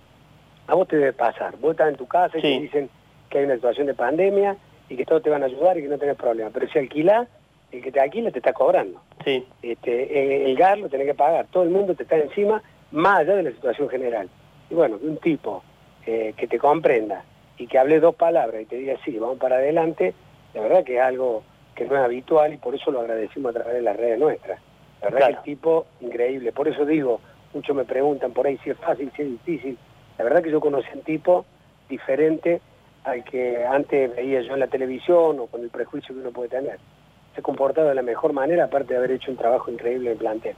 a 0.68 0.76
vos 0.76 0.88
te 0.88 0.98
debe 0.98 1.14
pasar, 1.14 1.58
vos 1.58 1.72
estás 1.72 1.90
en 1.90 1.96
tu 1.96 2.08
casa 2.08 2.38
y 2.38 2.42
te 2.42 2.60
dicen 2.60 2.90
que 3.30 3.40
hay 3.40 3.46
una 3.46 3.56
situación 3.56 3.88
de 3.88 3.94
pandemia 3.94 4.58
y 4.90 4.96
que 4.96 5.06
todos 5.06 5.24
te 5.24 5.30
van 5.30 5.44
a 5.44 5.48
ayudar 5.48 5.78
y 5.78 5.84
que 5.84 5.88
no 5.88 5.98
tenés 5.98 6.16
problema, 6.16 6.50
pero 6.54 6.68
si 6.68 6.80
alquilás, 6.80 7.28
el 7.72 7.82
que 7.82 7.92
te 7.92 8.00
alquila 8.00 8.32
te 8.32 8.40
está 8.40 8.54
cobrando. 8.54 9.02
Sí. 9.24 9.46
Este, 9.62 10.50
el 10.50 10.56
gas 10.56 10.80
lo 10.80 10.90
tenés 10.90 11.08
que 11.08 11.14
pagar, 11.14 11.48
todo 11.52 11.64
el 11.64 11.70
mundo 11.70 11.96
te 11.96 12.04
está 12.04 12.18
encima, 12.18 12.62
más 12.92 13.20
allá 13.20 13.36
de 13.36 13.44
la 13.44 13.52
situación 13.52 13.90
general. 13.90 14.30
Y 14.70 14.76
bueno, 14.76 14.98
un 15.02 15.18
tipo 15.18 15.64
eh, 16.06 16.34
que 16.38 16.48
te 16.48 16.60
comprenda 16.60 17.24
y 17.58 17.68
que 17.68 17.80
hable 17.80 18.00
dos 18.00 18.16
palabras 18.16 18.62
y 18.62 18.66
te 18.66 18.78
diga, 18.78 18.96
sí, 19.04 19.18
vamos 19.18 19.38
para 19.38 19.56
adelante, 19.58 20.14
la 20.54 20.62
verdad 20.62 20.84
que 20.84 20.98
es 20.98 21.02
algo 21.02 21.44
que 21.76 21.86
no 21.86 21.96
es 21.96 22.02
habitual 22.02 22.54
y 22.54 22.58
por 22.58 22.74
eso 22.74 22.92
lo 22.92 23.02
agradecimos 23.02 23.52
a 23.52 23.60
través 23.60 23.76
de 23.76 23.82
las 23.82 23.96
redes 23.96 24.20
nuestras. 24.20 24.60
La 25.02 25.10
verdad 25.10 25.28
que 25.28 25.34
el 25.34 25.42
tipo, 25.44 25.86
increíble. 26.02 26.52
Por 26.52 26.68
eso 26.68 26.86
digo, 26.86 27.20
muchos 27.54 27.76
me 27.76 27.86
preguntan 27.86 28.32
por 28.32 28.48
ahí 28.48 28.58
si 28.64 28.72
es 28.72 28.78
fácil, 28.78 29.12
si 29.16 29.22
es 29.22 29.30
difícil. 29.30 29.78
La 30.18 30.24
verdad 30.24 30.42
que 30.42 30.52
yo 30.52 30.60
conocí 30.60 30.88
un 30.94 31.02
tipo 31.02 31.46
diferente 31.90 32.62
al 33.04 33.24
que 33.24 33.66
antes 33.66 34.16
veía 34.16 34.42
yo 34.42 34.54
en 34.54 34.60
la 34.60 34.68
televisión 34.68 35.40
o 35.40 35.46
con 35.48 35.62
el 35.62 35.70
prejuicio 35.70 36.16
que 36.16 36.22
uno 36.22 36.32
puede 36.32 36.50
tener. 36.50 36.80
Se 37.34 37.42
ha 37.42 37.44
comportado 37.44 37.90
de 37.90 37.96
la 37.96 38.02
mejor 38.02 38.34
manera, 38.34 38.66
aparte 38.66 38.94
de 38.94 38.98
haber 38.98 39.12
hecho 39.12 39.30
un 39.30 39.38
trabajo 39.38 39.70
increíble 39.70 40.12
en 40.12 40.18
plantel. 40.18 40.56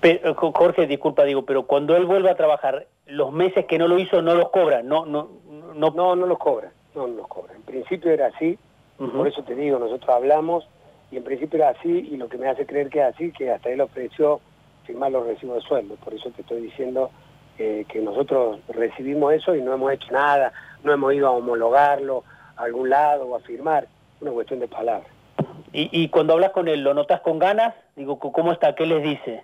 Pero, 0.00 0.34
Jorge, 0.34 0.86
disculpa, 0.86 1.24
digo, 1.24 1.44
pero 1.44 1.64
cuando 1.64 1.96
él 1.96 2.06
vuelve 2.06 2.30
a 2.30 2.36
trabajar, 2.36 2.86
los 3.06 3.32
meses 3.32 3.66
que 3.66 3.78
no 3.78 3.88
lo 3.88 3.98
hizo 3.98 4.22
no 4.22 4.34
los 4.34 4.50
cobra, 4.50 4.82
no, 4.82 5.04
no, 5.06 5.28
no, 5.74 5.90
no, 5.90 6.16
no 6.16 6.26
los 6.26 6.38
cobra, 6.38 6.72
no, 6.94 7.06
los 7.06 7.26
cobra. 7.26 7.54
En 7.54 7.62
principio 7.62 8.10
era 8.10 8.26
así, 8.28 8.58
por 8.98 9.28
eso 9.28 9.42
te 9.42 9.54
digo, 9.54 9.78
nosotros 9.78 10.08
hablamos 10.10 10.68
y 11.10 11.16
en 11.16 11.24
principio 11.24 11.58
era 11.58 11.70
así 11.70 12.08
y 12.10 12.16
lo 12.16 12.28
que 12.28 12.38
me 12.38 12.48
hace 12.48 12.66
creer 12.66 12.88
que 12.88 13.00
es 13.00 13.14
así, 13.14 13.32
que 13.32 13.50
hasta 13.50 13.70
él 13.70 13.80
ofreció 13.80 14.40
firmar 14.84 15.12
los 15.12 15.26
recibos 15.26 15.56
de 15.56 15.68
sueldo. 15.68 15.96
Por 15.96 16.14
eso 16.14 16.30
te 16.30 16.42
estoy 16.42 16.62
diciendo 16.62 17.10
eh, 17.58 17.84
que 17.88 18.00
nosotros 18.00 18.60
recibimos 18.68 19.32
eso 19.34 19.54
y 19.54 19.62
no 19.62 19.74
hemos 19.74 19.92
hecho 19.92 20.10
nada, 20.12 20.52
no 20.82 20.92
hemos 20.92 21.14
ido 21.14 21.28
a 21.28 21.32
homologarlo 21.32 22.24
a 22.56 22.64
algún 22.64 22.90
lado 22.90 23.26
o 23.26 23.36
a 23.36 23.40
firmar, 23.40 23.86
una 24.20 24.30
cuestión 24.30 24.60
de 24.60 24.68
palabras. 24.68 25.08
¿Y, 25.72 25.88
y 25.92 26.08
cuando 26.08 26.32
hablas 26.32 26.52
con 26.52 26.68
él, 26.68 26.82
lo 26.82 26.94
notas 26.94 27.20
con 27.20 27.38
ganas? 27.38 27.74
Digo, 27.96 28.18
¿cómo 28.18 28.52
está? 28.52 28.74
¿Qué 28.74 28.86
les 28.86 29.02
dice? 29.02 29.42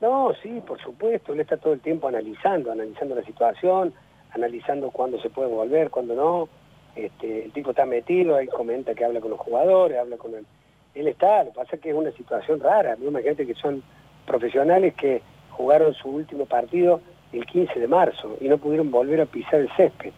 No, 0.00 0.34
sí, 0.42 0.62
por 0.66 0.80
supuesto, 0.80 1.32
él 1.32 1.40
está 1.40 1.56
todo 1.56 1.72
el 1.72 1.80
tiempo 1.80 2.08
analizando, 2.08 2.70
analizando 2.70 3.14
la 3.14 3.22
situación, 3.22 3.94
analizando 4.32 4.90
cuándo 4.90 5.18
se 5.20 5.30
puede 5.30 5.48
volver, 5.48 5.90
cuándo 5.90 6.14
no, 6.14 6.48
este, 6.96 7.44
el 7.46 7.52
tipo 7.52 7.70
está 7.70 7.86
metido, 7.86 8.38
él 8.38 8.48
comenta 8.48 8.94
que 8.94 9.04
habla 9.04 9.20
con 9.20 9.30
los 9.30 9.40
jugadores, 9.40 9.98
habla 9.98 10.16
con 10.16 10.34
él. 10.34 10.46
Él 10.94 11.08
está, 11.08 11.42
lo 11.42 11.50
que 11.50 11.56
pasa 11.56 11.76
es 11.76 11.82
que 11.82 11.90
es 11.90 11.96
una 11.96 12.12
situación 12.12 12.60
rara. 12.60 12.96
Imagínate 13.00 13.46
que 13.46 13.54
son 13.54 13.82
profesionales 14.26 14.94
que 14.94 15.22
jugaron 15.50 15.92
su 15.94 16.08
último 16.08 16.46
partido 16.46 17.00
el 17.32 17.44
15 17.46 17.80
de 17.80 17.88
marzo 17.88 18.36
y 18.40 18.48
no 18.48 18.58
pudieron 18.58 18.90
volver 18.90 19.20
a 19.20 19.26
pisar 19.26 19.60
el 19.60 19.70
césped. 19.76 20.12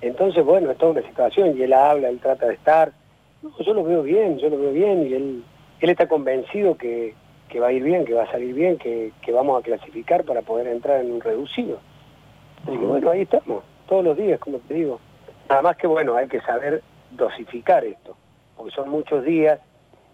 Entonces, 0.00 0.44
bueno, 0.44 0.70
es 0.70 0.78
toda 0.78 0.92
una 0.92 1.02
situación 1.02 1.56
y 1.56 1.62
él 1.62 1.72
habla, 1.72 2.08
él 2.08 2.20
trata 2.20 2.46
de 2.46 2.54
estar. 2.54 2.92
yo 3.42 3.74
lo 3.74 3.82
veo 3.82 4.02
bien, 4.02 4.38
yo 4.38 4.50
lo 4.50 4.58
veo 4.58 4.72
bien 4.72 5.06
y 5.06 5.14
él, 5.14 5.44
él 5.80 5.90
está 5.90 6.06
convencido 6.06 6.76
que, 6.76 7.14
va 7.60 7.68
a 7.68 7.72
ir 7.72 7.82
bien, 7.82 8.04
que 8.04 8.14
va 8.14 8.24
a 8.24 8.30
salir 8.30 8.54
bien, 8.54 8.76
que, 8.76 9.12
que 9.22 9.32
vamos 9.32 9.58
a 9.58 9.64
clasificar 9.64 10.24
para 10.24 10.42
poder 10.42 10.68
entrar 10.68 11.00
en 11.00 11.10
un 11.10 11.20
reducido. 11.20 11.78
Así 12.64 12.76
que 12.76 12.84
bueno, 12.84 13.10
ahí 13.10 13.22
estamos, 13.22 13.64
todos 13.88 14.04
los 14.04 14.16
días, 14.16 14.38
como 14.38 14.58
te 14.58 14.74
digo. 14.74 15.00
Nada 15.48 15.62
más 15.62 15.76
que 15.76 15.86
bueno, 15.86 16.14
hay 16.14 16.28
que 16.28 16.40
saber 16.42 16.82
dosificar 17.10 17.84
esto, 17.84 18.16
porque 18.56 18.74
son 18.74 18.90
muchos 18.90 19.24
días 19.24 19.58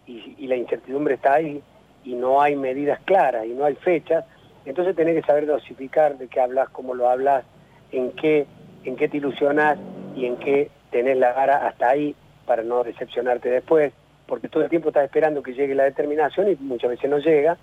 y, 0.07 0.47
la 0.47 0.57
incertidumbre 0.57 1.14
está 1.14 1.35
ahí 1.35 1.61
y 2.05 2.14
no 2.14 2.40
hay 2.40 2.55
medidas 2.55 3.01
claras 3.05 3.44
y 3.47 3.51
no 3.51 3.64
hay 3.64 3.75
fechas, 3.75 4.25
entonces 4.64 4.94
tenés 4.94 5.16
que 5.16 5.27
saber 5.27 5.47
dosificar 5.47 6.18
de 6.18 6.29
qué 6.29 6.40
hablas, 6.40 6.68
cómo 6.68 6.94
lo 6.94 7.09
hablas, 7.09 7.44
en 7.90 8.12
qué, 8.12 8.47
en 8.85 8.97
qué 8.97 9.09
te 9.09 9.16
ilusionas 9.16 9.79
y 10.14 10.27
en 10.27 10.37
qué 10.37 10.70
tenés 10.90 11.16
la 11.16 11.33
vara 11.33 11.66
hasta 11.66 11.88
ahí 11.88 12.14
para 12.47 12.62
no 12.62 12.85
decepcionarte 12.85 13.51
después, 13.51 13.92
porque 14.27 14.49
todo 14.49 14.62
el 14.62 14.70
tiempo 14.70 14.90
estás 14.90 15.05
esperando 15.05 15.42
que 15.42 15.55
llegue 15.55 15.75
la 15.75 15.85
determinación 15.85 16.49
y 16.49 16.57
muchas 16.57 16.90
veces 16.90 17.11
no 17.11 17.18
llega, 17.18 17.57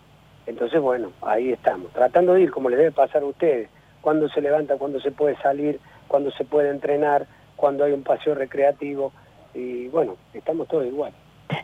entonces 0.46 0.82
bueno, 0.82 1.14
ahí 1.22 1.52
estamos, 1.52 1.94
tratando 1.94 2.34
de 2.34 2.42
ir 2.42 2.52
como 2.52 2.70
les 2.70 2.80
debe 2.80 2.92
pasar 2.92 3.22
a 3.22 3.28
ustedes, 3.28 3.70
cuando 4.02 4.28
se 4.28 4.42
levanta, 4.42 4.78
cuando 4.78 5.00
se 5.00 5.12
puede 5.12 5.38
salir, 5.38 5.80
cuando 6.08 6.32
se 6.32 6.44
puede 6.44 6.70
entrenar, 6.70 7.28
cuando 7.62 7.86
hay 7.86 7.94
un 7.94 8.02
paseo 8.02 8.34
recreativo, 8.34 9.14
y 9.54 9.88
bueno, 9.90 10.18
estamos 10.34 10.68
todos 10.68 10.88
igual. 10.88 11.14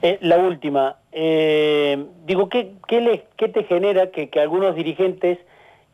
Eh, 0.02 0.20
la 0.22 0.38
última, 0.38 0.98
eh, 1.12 2.06
digo, 2.26 2.50
¿qué, 2.50 2.74
qué, 2.88 3.26
qué 3.36 3.50
te 3.50 3.64
genera 3.64 4.12
que, 4.12 4.30
que, 4.30 4.40
algunos 4.40 4.76
dirigentes, 4.76 5.40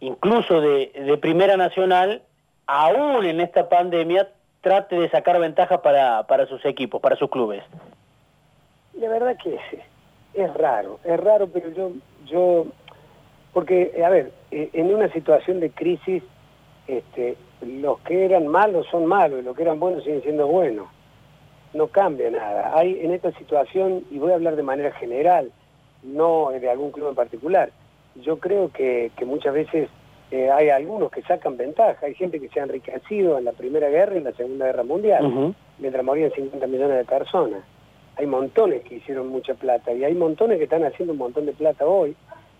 incluso 0.01 0.59
de, 0.59 0.91
de, 0.93 1.17
Primera 1.17 1.55
Nacional, 1.55 2.21
aún 2.67 3.25
en 3.25 3.39
esta 3.39 3.69
pandemia, 3.69 4.29
trate 4.61 4.99
de 4.99 5.09
sacar 5.09 5.39
ventaja 5.39 5.81
para, 5.81 6.23
para 6.27 6.47
sus 6.47 6.65
equipos, 6.65 7.01
para 7.01 7.15
sus 7.15 7.29
clubes? 7.29 7.63
La 8.99 9.07
verdad 9.07 9.37
que 9.41 9.55
es, 9.55 9.61
es 10.33 10.53
raro, 10.55 10.99
es 11.05 11.19
raro, 11.19 11.47
pero 11.47 11.69
yo, 11.69 11.91
yo, 12.25 12.65
porque, 13.53 14.01
a 14.03 14.09
ver, 14.09 14.31
eh, 14.51 14.69
en 14.73 14.93
una 14.93 15.07
situación 15.13 15.61
de 15.61 15.69
crisis, 15.69 16.23
este, 16.87 17.37
los 17.65 17.99
que 18.01 18.25
eran 18.25 18.47
malos 18.47 18.85
son 18.91 19.05
malos 19.05 19.39
y 19.39 19.43
los 19.43 19.55
que 19.55 19.63
eran 19.63 19.79
buenos 19.79 20.03
siguen 20.03 20.21
siendo 20.21 20.47
buenos. 20.47 20.87
No 21.73 21.87
cambia 21.87 22.29
nada. 22.29 22.77
Hay 22.77 22.99
en 23.01 23.11
esta 23.11 23.31
situación, 23.33 24.03
y 24.11 24.19
voy 24.19 24.31
a 24.31 24.35
hablar 24.35 24.55
de 24.55 24.63
manera 24.63 24.91
general, 24.93 25.51
no 26.03 26.49
de 26.49 26.69
algún 26.69 26.91
club 26.91 27.09
en 27.09 27.15
particular, 27.15 27.71
yo 28.15 28.37
creo 28.39 28.71
que, 28.71 29.11
muchas 29.25 29.53
veces 29.53 29.89
eh, 30.31 30.51
hay 30.51 30.69
algunos 30.69 31.11
que 31.11 31.21
sacan 31.23 31.57
ventaja. 31.57 32.05
Hay 32.05 32.13
gente 32.13 32.39
que 32.39 32.49
se 32.49 32.59
ha 32.59 32.63
enriquecido 32.63 33.37
en 33.37 33.45
la 33.45 33.53
Primera 33.53 33.89
Guerra 33.89 34.15
y 34.15 34.17
en 34.19 34.23
la 34.25 34.33
Segunda 34.33 34.65
Guerra 34.67 34.83
Mundial, 34.83 35.55
mientras 35.79 36.05
morían 36.05 36.31
50 36.31 36.67
millones 36.67 36.97
de 36.97 37.05
personas. 37.05 37.61
Hay 38.15 38.27
montones 38.27 38.83
que 38.83 38.95
hicieron 38.95 39.29
mucha 39.29 39.55
plata 39.55 39.91
y 39.91 40.03
hay 40.03 40.13
montones 40.13 40.59
que 40.59 40.65
están 40.65 40.83
haciendo 40.83 41.13
un 41.13 41.19
montón 41.19 41.45
de 41.47 41.53
plata 41.53 41.85
hoy. 41.85 42.15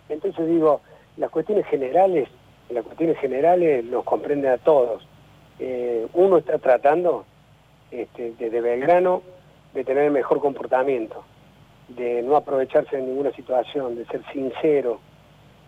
Entonces 0.09 0.47
digo, 0.47 0.81
las 1.17 1.29
cuestiones 1.29 1.67
generales 1.67 2.27
las 2.73 2.83
cuestiones 2.83 3.17
generales 3.19 3.85
nos 3.85 4.03
comprende 4.03 4.49
a 4.49 4.57
todos. 4.57 5.07
Eh, 5.59 6.07
uno 6.13 6.37
está 6.37 6.57
tratando 6.57 7.25
este, 7.91 8.33
desde 8.37 8.61
Belgrano 8.61 9.21
de 9.73 9.83
tener 9.83 10.05
el 10.05 10.11
mejor 10.11 10.39
comportamiento, 10.39 11.23
de 11.89 12.21
no 12.21 12.35
aprovecharse 12.35 12.97
de 12.97 13.03
ninguna 13.03 13.31
situación, 13.31 13.95
de 13.95 14.05
ser 14.05 14.21
sincero, 14.31 14.99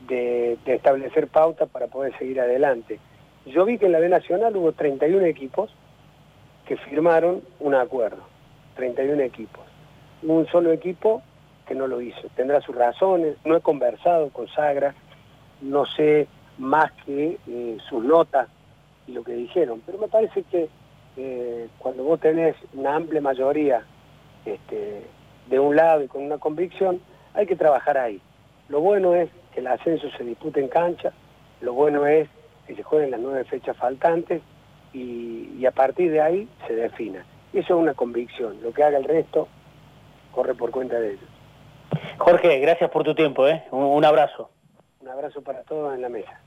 de, 0.08 0.58
establecer 0.66 1.28
pautas 1.28 1.70
para 1.70 1.88
poder 1.88 2.18
seguir 2.18 2.40
adelante. 2.40 3.00
Yo 3.46 3.66
vi 3.66 3.78
que 3.78 3.86
en 3.86 3.92
la 3.92 4.00
B 4.00 4.10
Nacional 4.10 4.56
hubo 4.56 4.72
31 4.72 5.26
equipos 5.26 5.72
que 6.66 6.78
firmaron 6.78 7.42
un 7.60 7.76
acuerdo, 7.76 8.24
31 8.76 9.22
equipos. 9.22 9.64
Un 10.24 10.48
solo 10.48 10.72
equipo 10.72 11.22
que 11.68 11.76
no 11.76 11.88
lo 11.88 12.02
hizo. 12.02 12.28
Tendrá 12.36 12.62
sus 12.62 12.76
razones, 12.76 13.38
no 13.46 13.56
he 13.56 13.62
conversado 13.62 14.30
con 14.30 14.48
Sagra, 14.48 14.96
no 15.62 15.86
sé 15.86 16.28
más 16.58 16.92
que 17.06 17.38
eh, 17.48 17.78
sus 17.90 18.04
notas 18.04 18.48
y 19.08 19.14
lo 19.14 19.24
que 19.24 19.34
dijeron. 19.34 19.82
Pero 19.86 19.98
me 19.98 20.08
parece 20.08 20.44
que 20.44 20.70
eh, 21.18 21.68
cuando 21.78 22.04
vos 22.04 22.20
tenés 22.20 22.56
una 22.74 22.96
amplia 22.96 23.22
mayoría 23.22 23.84
este, 24.46 25.04
de 25.48 25.60
un 25.60 25.76
lado 25.76 26.04
y 26.04 26.08
con 26.08 26.24
una 26.24 26.38
convicción, 26.38 27.02
hay 27.34 27.46
que 27.46 27.56
trabajar 27.56 27.98
ahí. 27.98 28.22
Lo 28.70 28.82
bueno 28.82 29.14
es 29.14 29.30
que 29.54 29.60
el 29.60 29.68
ascenso 29.68 30.10
se 30.18 30.24
dispute 30.24 30.60
en 30.60 30.68
cancha, 30.68 31.14
lo 31.62 31.74
bueno 31.74 32.06
es 32.06 32.28
que 32.68 32.76
se 32.76 32.84
jueguen 32.84 33.12
las 33.12 33.20
nueve 33.20 33.44
fechas 33.46 33.78
faltantes 33.78 34.42
y, 34.94 35.66
a 35.66 35.72
partir 35.72 36.12
de 36.12 36.22
ahí 36.22 36.48
se 36.68 36.76
defina. 36.76 37.26
Eso 37.54 37.76
es 37.76 37.82
una 37.82 37.94
convicción, 37.94 38.62
lo 38.62 38.72
que 38.72 38.84
haga 38.84 38.98
el 38.98 39.04
resto 39.04 39.48
corre 40.32 40.54
por 40.54 40.72
cuenta 40.72 41.00
de 41.00 41.14
ellos. 41.14 41.30
Jorge, 42.18 42.60
gracias 42.60 42.90
por 42.90 43.04
tu 43.04 43.16
tiempo, 43.16 43.48
¿eh? 43.48 43.64
un, 43.72 44.04
abrazo. 44.04 44.50
Un 45.06 45.12
abrazo 45.12 45.40
para 45.44 45.62
todos 45.62 45.94
en 45.94 46.02
la 46.02 46.10
mesa. 46.10 46.40